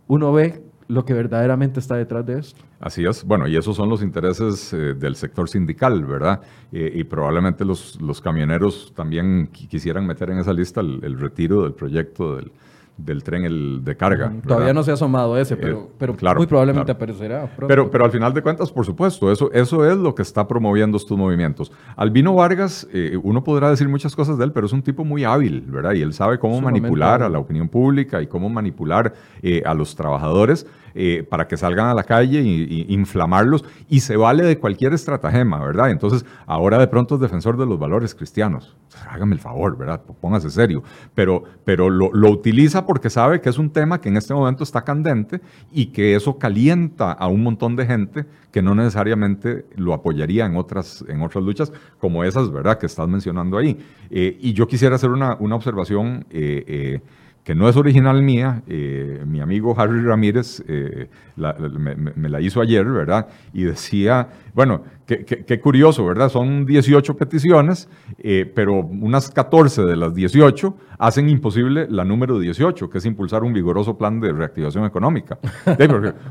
[0.07, 2.61] uno ve lo que verdaderamente está detrás de esto.
[2.80, 3.22] Así es.
[3.22, 6.40] Bueno, y esos son los intereses eh, del sector sindical, ¿verdad?
[6.72, 11.64] Eh, y probablemente los, los camioneros también qui- quisieran meter en esa lista el retiro
[11.64, 12.51] del proyecto del,
[12.99, 14.32] del tren el de carga.
[14.46, 16.96] Todavía no se ha asomado ese, Eh, pero, pero claro, muy probablemente claro.
[16.96, 17.68] aparecerá pronto.
[17.68, 20.96] Pero, pero al final de cuentas, por supuesto, eso, eso es lo que está promoviendo
[20.96, 21.72] estos movimientos.
[21.96, 25.24] Albino Vargas, eh, uno podrá decir muchas cosas de él, pero es un tipo muy
[25.24, 25.92] hábil, ¿verdad?
[25.94, 29.74] Y él sabe cómo Sumamente manipular a la opinión pública y cómo manipular eh, a
[29.74, 33.64] los trabajadores eh, para que salgan a la calle y inflamarlos.
[33.89, 35.91] Y se vale de cualquier estratagema, ¿verdad?
[35.91, 38.76] Entonces, ahora de pronto es defensor de los valores cristianos.
[39.09, 40.03] Hágame el favor, ¿verdad?
[40.20, 40.82] Póngase serio.
[41.14, 44.64] Pero, pero lo, lo utiliza porque sabe que es un tema que en este momento
[44.64, 45.41] está candente
[45.72, 50.57] y que eso calienta a un montón de gente que no necesariamente lo apoyaría en
[50.57, 53.78] otras, en otras luchas, como esas, ¿verdad?, que estás mencionando ahí.
[54.11, 57.01] Eh, y yo quisiera hacer una, una observación eh, eh,
[57.49, 61.70] que no es original mía, eh, mi amigo Harry Ramírez eh, la- la-
[62.14, 63.26] me, la hizo ayer, ¿verdad?
[63.55, 66.28] Y decía, bueno, qué, curioso, ¿verdad?
[66.28, 67.88] Son 18 peticiones,
[68.18, 73.42] eh, pero unas 14 de las 18 hacen imposible la número 18, que es impulsar
[73.42, 75.38] un vigoroso plan de reactivación económica.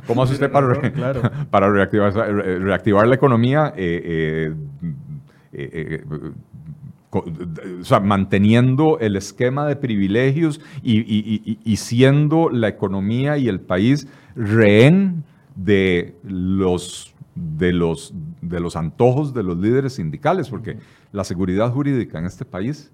[0.06, 0.92] ¿Cómo hace usted para, re-
[1.50, 3.74] para reactivar, re- reactivar la economía?
[3.76, 4.54] eh,
[5.52, 6.32] eh, co-
[7.12, 13.48] o sea, manteniendo el esquema de privilegios y, y- y- y siendo la economía y
[13.48, 15.24] el país rehén
[15.56, 20.78] de los, de los, de los antojos de los líderes sindicales, porque
[21.12, 22.92] la seguridad jurídica en este país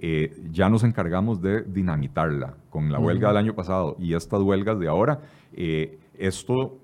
[0.00, 4.78] eh, ya nos encargamos de dinamitarla con la huelga del año pasado y estas huelgas
[4.78, 5.20] de ahora.
[5.54, 6.76] eh, esto,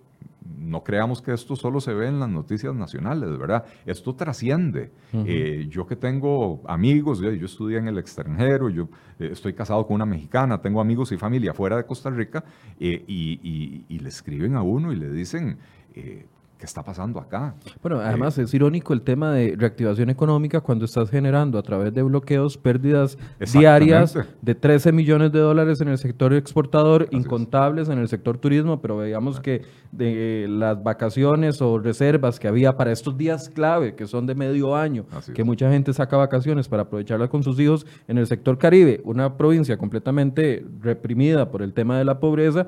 [0.58, 3.64] no creamos que esto solo se ve en las noticias nacionales, ¿verdad?
[3.86, 4.90] Esto trasciende.
[5.12, 8.88] Eh, yo que tengo amigos, yo, yo estudié en el extranjero, yo
[9.18, 12.44] eh, estoy casado con una mexicana, tengo amigos y familia fuera de Costa Rica
[12.78, 15.56] eh, y, y- y le escriben a uno y le dicen,
[15.94, 16.26] eh,
[16.58, 17.54] ¿qué está pasando acá?
[17.82, 22.02] Bueno, además es irónico el tema de reactivación económica cuando estás generando a través de
[22.02, 23.18] bloqueos pérdidas
[23.60, 28.80] diarias de 13 millones de dólares en el sector exportador, incontables en el sector turismo,
[28.80, 29.62] pero veíamos que
[29.96, 34.74] de las vacaciones o reservas que había para estos días clave, que son de medio
[34.76, 39.00] año, que mucha gente saca vacaciones para aprovecharlas con sus hijos en el sector Caribe,
[39.04, 42.66] una provincia completamente reprimida por el tema de la pobreza,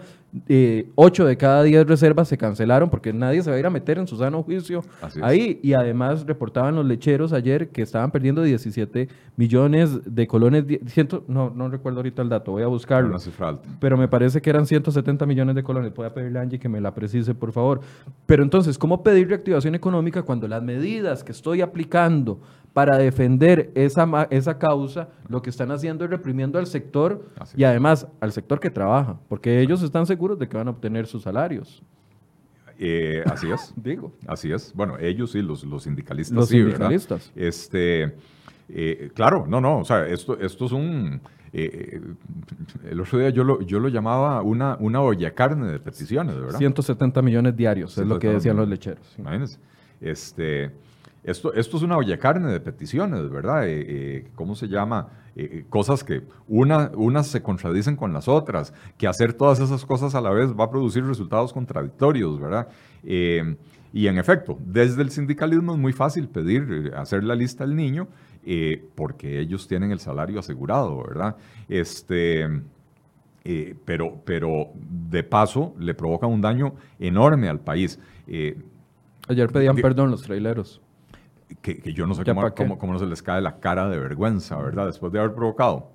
[0.48, 3.70] eh, ocho de cada diez reservas se cancelaron porque nadie se va a ir a
[3.70, 5.24] meter en su sano juicio Así es.
[5.24, 5.60] ahí.
[5.62, 10.64] Y además reportaban los lecheros ayer que estaban perdiendo 17 millones de colones.
[10.86, 13.08] ciento- no, no recuerdo ahorita el dato, voy a buscarlo.
[13.10, 13.68] Una cifra alta.
[13.80, 15.94] Pero me parece que eran 170 millones de colones.
[15.94, 17.80] Voy a pedirle a Angie que me la precise, por favor.
[18.26, 22.40] Pero entonces, ¿cómo pedir reactivación económica cuando las medidas que estoy aplicando
[22.72, 27.24] para defender esa, esa causa, lo que están haciendo es reprimiendo al sector
[27.56, 29.18] y además al sector que trabaja?
[29.28, 31.82] Porque ellos están seguros de que van a obtener sus salarios.
[32.78, 33.72] Eh, así es.
[33.82, 34.12] Digo.
[34.26, 34.72] Así es.
[34.74, 36.90] Bueno, ellos sí, los, los sindicalistas Los sí, ¿verdad?
[36.90, 37.32] sindicalistas.
[37.34, 38.14] Este,
[38.68, 41.20] eh, claro, no, no, o sea, esto, esto es un...
[41.64, 42.00] eh,
[42.90, 46.58] el otro día yo lo, yo lo llamaba una, una olla carne de peticiones, ¿verdad?
[46.58, 49.06] 170 millones diarios, es lo que 170 decían los lecheros.
[49.14, 49.22] sí.
[49.22, 49.58] Imagínense.
[50.00, 50.70] Este,
[51.24, 53.66] esto, esto es una olla carne de peticiones, ¿verdad?
[53.66, 55.08] Eh, eh, ¿Cómo se llama?
[55.34, 59.84] Eh, eh, cosas que una, unas se contradicen con las otras, que hacer todas esas
[59.84, 62.68] cosas a la vez va a producir resultados contradictorios, ¿verdad?
[63.04, 63.56] Eh,
[63.92, 67.76] y en efecto, desde el sindicalismo es muy fácil pedir, eh, hacer la lista del
[67.76, 68.08] niño,
[68.46, 71.36] eh, porque ellos tienen el salario asegurado, ¿verdad?
[71.68, 72.48] Este,
[73.44, 77.98] eh, pero, pero de paso le provocan un daño enorme al país.
[78.26, 78.56] Eh,
[79.28, 80.80] Ayer pedían perdón los traileros.
[81.60, 83.88] que, que yo no sé ¿Ya cómo, cómo- cómo no se les cae la cara
[83.88, 84.86] de vergüenza, ¿verdad?
[84.86, 85.90] Después de haber provocado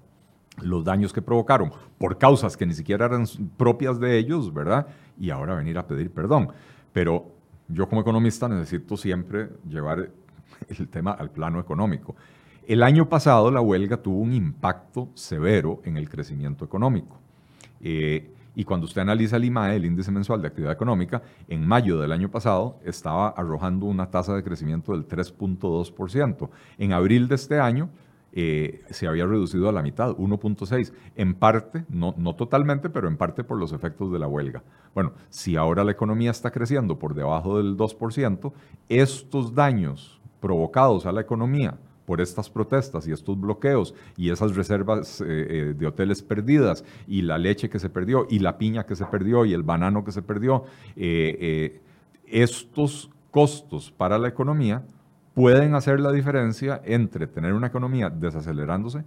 [0.62, 3.26] los daños que provocaron por causas que ni siquiera eran
[3.58, 4.88] propias de ellos, ¿verdad?
[5.18, 6.50] Y ahora venir a pedir perdón.
[6.92, 7.32] Pero
[7.70, 10.10] yo como economista necesito siempre llevar
[10.68, 12.16] el tema al plano económico.
[12.68, 17.20] El año pasado la huelga tuvo un impacto severo en el crecimiento económico.
[17.82, 22.00] Eh, y cuando usted analiza el IMAE, el índice mensual de actividad económica, en mayo
[22.00, 26.50] del año pasado estaba arrojando una tasa de crecimiento del 3.2%.
[26.78, 27.90] En abril de este año
[28.34, 30.92] eh, se había reducido a la mitad, 1.6%.
[31.16, 34.64] En parte, no, no totalmente, pero en parte por los efectos de la huelga.
[34.94, 38.54] Bueno, si ahora la economía está creciendo por debajo del 2%,
[38.90, 41.78] estos daños provocados a la economía
[42.12, 47.22] por estas protestas y estos bloqueos y esas reservas eh, eh, de hoteles perdidas y
[47.22, 50.12] la leche que se perdió y la piña que se perdió y el banano que
[50.12, 50.66] se perdió,
[50.98, 51.82] eh, eh,
[52.28, 54.84] estos costos para la economía
[55.34, 59.06] pueden hacer la diferencia entre tener una economía desacelerándose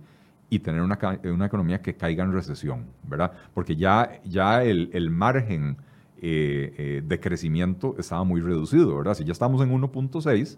[0.48, 3.32] y tener una, ca- una economía que caiga en recesión, ¿verdad?
[3.52, 5.76] Porque ya, ya el, el margen
[6.22, 9.12] eh, eh, de crecimiento estaba muy reducido, ¿verdad?
[9.12, 10.56] Si ya estamos en 1.6,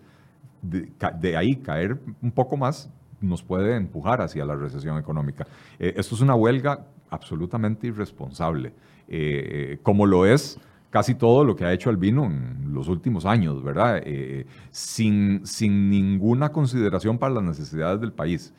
[0.63, 2.91] de, ahí caer un poco más
[3.21, 5.47] nos puede empujar hacia la recesión económica.
[5.79, 8.73] Eh, esto es una huelga absolutamente irresponsable, eh,
[9.09, 13.27] eh, como lo es casi todo lo que ha hecho el vino en los últimos
[13.27, 14.03] años, ¿verdad?
[14.71, 18.55] Sin, sin ninguna consideración para las necesidades del país,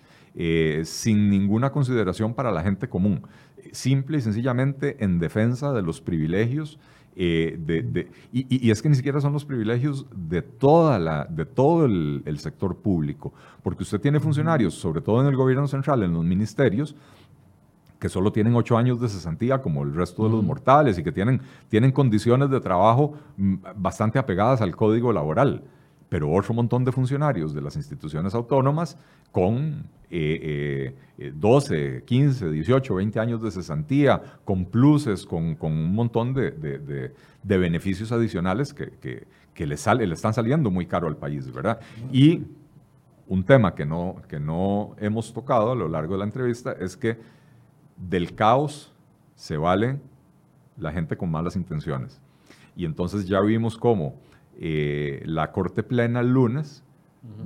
[0.84, 3.24] sin ninguna consideración para la gente común,
[3.72, 6.78] simple y sencillamente en defensa de los privilegios.
[7.20, 11.46] Eh, de- de- y, es que ni siquiera son los privilegios de, toda la, de
[11.46, 16.04] todo el, el sector público, porque usted tiene funcionarios, sobre todo en el gobierno central,
[16.04, 16.96] en los ministerios,
[18.00, 21.12] que solo tienen ocho años de cesantía como el resto de los mortales y que
[21.12, 25.64] tienen, tienen condiciones de trabajo mm, bastante apegadas al código laboral.
[26.10, 28.98] Pero otro montón de funcionarios de las instituciones autónomas
[29.32, 35.94] con eh, eh, eh, 12, 15, 18, 20 años de cesantía, con pluses, con, un
[35.94, 41.80] montón de, beneficios adicionales que le, sale, le están saliendo muy caro al país, ¿verdad?
[42.12, 42.44] Y
[43.28, 46.96] un tema que no, que no hemos tocado a lo largo de la entrevista es
[46.96, 47.18] que
[47.98, 48.94] del caos
[49.36, 50.00] se vale
[50.78, 52.22] la gente con malas intenciones.
[52.76, 54.16] Y entonces ya vimos cómo
[54.60, 56.84] eh, la Corte Plena el lunes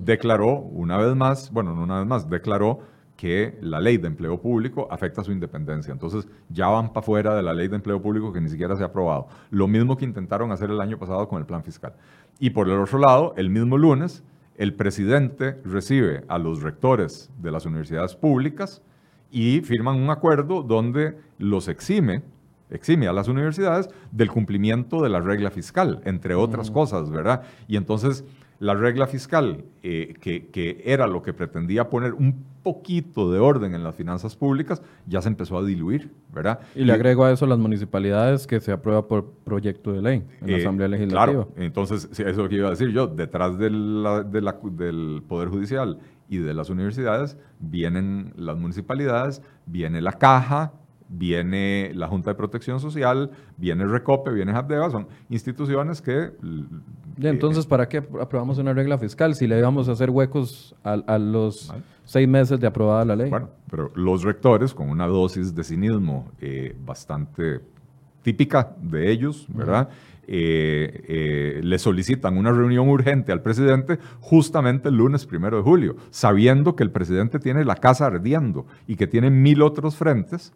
[0.03, 2.79] declaró una vez más, bueno, no una vez más, declaró
[3.21, 5.91] que la ley de empleo público afecta su independencia.
[5.91, 8.83] Entonces ya van para fuera de la ley de empleo público que ni siquiera se
[8.83, 9.27] ha aprobado.
[9.51, 11.93] Lo mismo que intentaron hacer el año pasado con el plan fiscal.
[12.39, 14.23] Y por el otro lado, el mismo lunes,
[14.57, 18.81] el presidente recibe a los rectores de las universidades públicas
[19.29, 22.23] y firman un acuerdo donde los exime,
[22.71, 27.43] exime a las universidades del cumplimiento de la regla fiscal, entre otras cosas, ¿verdad?
[27.67, 28.25] Y entonces
[28.59, 33.73] la regla fiscal, eh, que, que era lo que pretendía poner un poquito de orden
[33.73, 36.59] en las finanzas públicas, ya se empezó a diluir, ¿verdad?
[36.75, 40.51] Y le agrego a eso las municipalidades que se aprueba por proyecto de ley en
[40.51, 41.25] la Eh, Asamblea Legislativa.
[41.45, 43.07] Claro, entonces, eso es lo que iba a decir yo.
[43.07, 45.97] Detrás de la- de la- del Poder Judicial
[46.29, 50.73] y de las universidades vienen las municipalidades, viene la caja,
[51.11, 56.31] viene la Junta de Protección Social, viene Recope, viene Habdeba, son instituciones que...
[57.17, 60.93] Y entonces, ¿para qué aprobamos una regla fiscal si le íbamos a hacer huecos a,
[60.93, 61.73] a los
[62.05, 63.29] seis meses de aprobada la ley?
[63.29, 67.61] Bueno, pero los rectores, con una dosis de cinismo eh, bastante
[68.23, 69.89] típica de ellos, ¿verdad?
[70.27, 75.95] Eh, eh, le solicitan una reunión urgente al presidente justamente el lunes primero de julio,
[76.09, 80.53] sabiendo que el presidente tiene la casa ardiendo y que tiene mil otros frentes,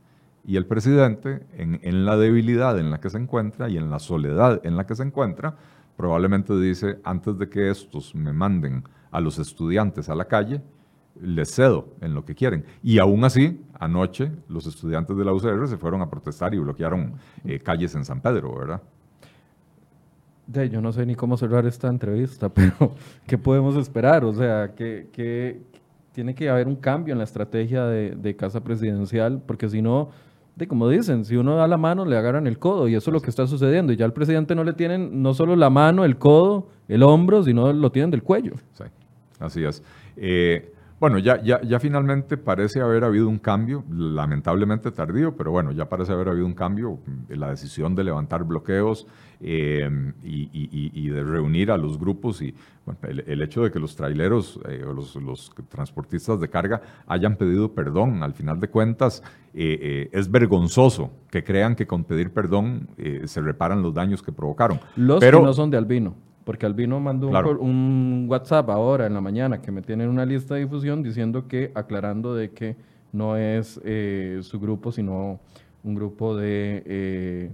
[0.47, 3.99] y el presidente, en, en la debilidad en la que se encuentra y en la
[3.99, 5.55] soledad en la que se encuentra,
[5.97, 10.61] probablemente dice, antes de que estos me manden a los estudiantes a la calle,
[11.21, 12.65] les cedo en lo que quieren.
[12.83, 17.13] Y aún así, anoche los estudiantes de la UCR se fueron a protestar y bloquearon
[17.45, 18.81] eh, calles en San Pedro, ¿verdad?
[20.47, 22.93] De, yo no sé ni cómo cerrar esta entrevista, pero
[23.25, 24.25] ¿qué podemos esperar?
[24.25, 25.63] O sea, que
[26.15, 30.11] tiene que haber un cambio en la estrategia de, de Casa Presidencial, porque si no,
[30.55, 33.13] de como dicen, si uno da la mano, le agarran el codo, y eso es
[33.13, 33.91] lo que está sucediendo.
[33.91, 37.43] Y ya al presidente no le tienen no solo la mano, el codo, el hombro,
[37.43, 38.53] sino lo tienen del cuello.
[38.73, 38.83] Sí,
[39.39, 39.83] así es.
[40.15, 45.73] Eh, bueno, ya, ya, ya finalmente parece haber habido un cambio, lamentablemente tardío, pero bueno,
[45.73, 46.99] ya parece haber habido un cambio.
[47.27, 49.05] La decisión de levantar bloqueos
[49.41, 49.89] eh,
[50.23, 52.53] y, y- y- de reunir a los grupos y
[52.85, 56.81] bueno, el, el hecho de que los traileros eh, o los, los transportistas de carga
[57.07, 59.21] hayan pedido perdón, al final de cuentas,
[59.53, 64.21] eh, eh, es vergonzoso que crean que con pedir perdón eh, se reparan los daños
[64.23, 64.79] que provocaron.
[64.95, 66.15] Los pero, que no son de Albino.
[66.43, 67.47] Porque Albino mandó un Claro.
[67.47, 71.01] cor- un, WhatsApp ahora en la mañana que me tiene en una lista de difusión
[71.01, 72.75] diciendo que, aclarando de que
[73.11, 75.39] no es eh, su grupo, sino
[75.83, 76.83] un grupo de...
[76.85, 77.51] eh,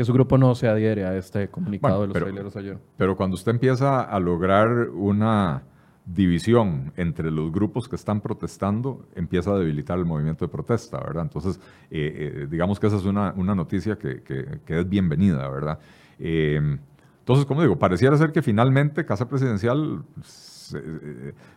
[0.00, 2.78] que su grupo no se adhiere a este comunicado Bueno, de los pero- traileros ayer.
[2.96, 5.62] Pero cuando usted empieza a lograr una
[6.06, 11.24] división entre los grupos que están protestando, empieza a debilitar el movimiento de protesta, ¿verdad?
[11.24, 15.46] Entonces, eh, eh, digamos que esa es una, una noticia que, que- que es bienvenida,
[15.50, 15.78] ¿verdad?
[16.18, 16.78] Eh,
[17.18, 20.82] entonces, como digo, pareciera ser que finalmente Casa Presidencial se,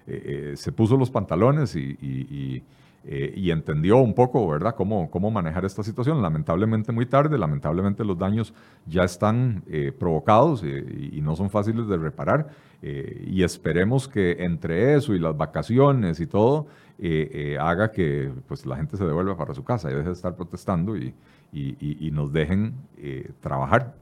[0.06, 2.64] eh, se puso los pantalones y, y- y,
[3.06, 6.22] eh, y entendió un poco, ¿verdad?, cómo, cómo manejar esta situación.
[6.22, 8.54] Lamentablemente muy tarde, lamentablemente los daños
[8.86, 12.48] ya están eh, provocados eh, y, no son fáciles de reparar.
[12.82, 16.68] y esperemos que entre eso y las vacaciones y todo,
[17.60, 20.98] haga que pues, la gente se devuelva para su casa y deje de estar protestando
[20.98, 21.14] y,
[21.54, 22.74] y- nos dejen
[23.40, 23.96] trabajar.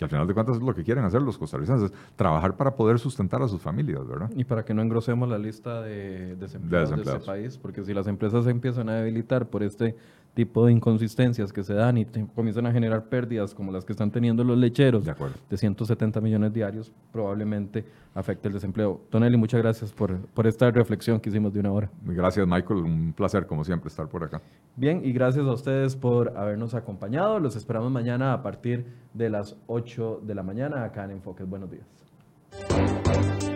[0.00, 2.98] Que al final de cuentas es lo que quieren hacer los costarricenses, trabajar para poder
[2.98, 4.30] sustentar a sus familias, ¿verdad?
[4.34, 7.20] Y para que no engrosemos la lista de desempleados de, desempleados.
[7.20, 9.96] este país, porque si las empresas se empiezan a debilitar por este
[10.34, 13.92] tipo de inconsistencias que se dan y te- comienzan a generar pérdidas como las que
[13.92, 15.34] están teniendo los lecheros De acuerdo.
[15.50, 19.00] de 170 millones diarios, probablemente afecte el desempleo.
[19.10, 21.90] Tonelli, muchas gracias por, por esta reflexión que hicimos de una hora.
[22.04, 22.80] Gracias, Michael.
[22.84, 24.40] Un placer, como siempre, estar por acá.
[24.76, 27.38] Bien, y gracias a ustedes por habernos acompañado.
[27.40, 31.48] Los esperamos mañana a partir de las 8 de la mañana acá en Enfoques.
[31.48, 33.49] Buenos días.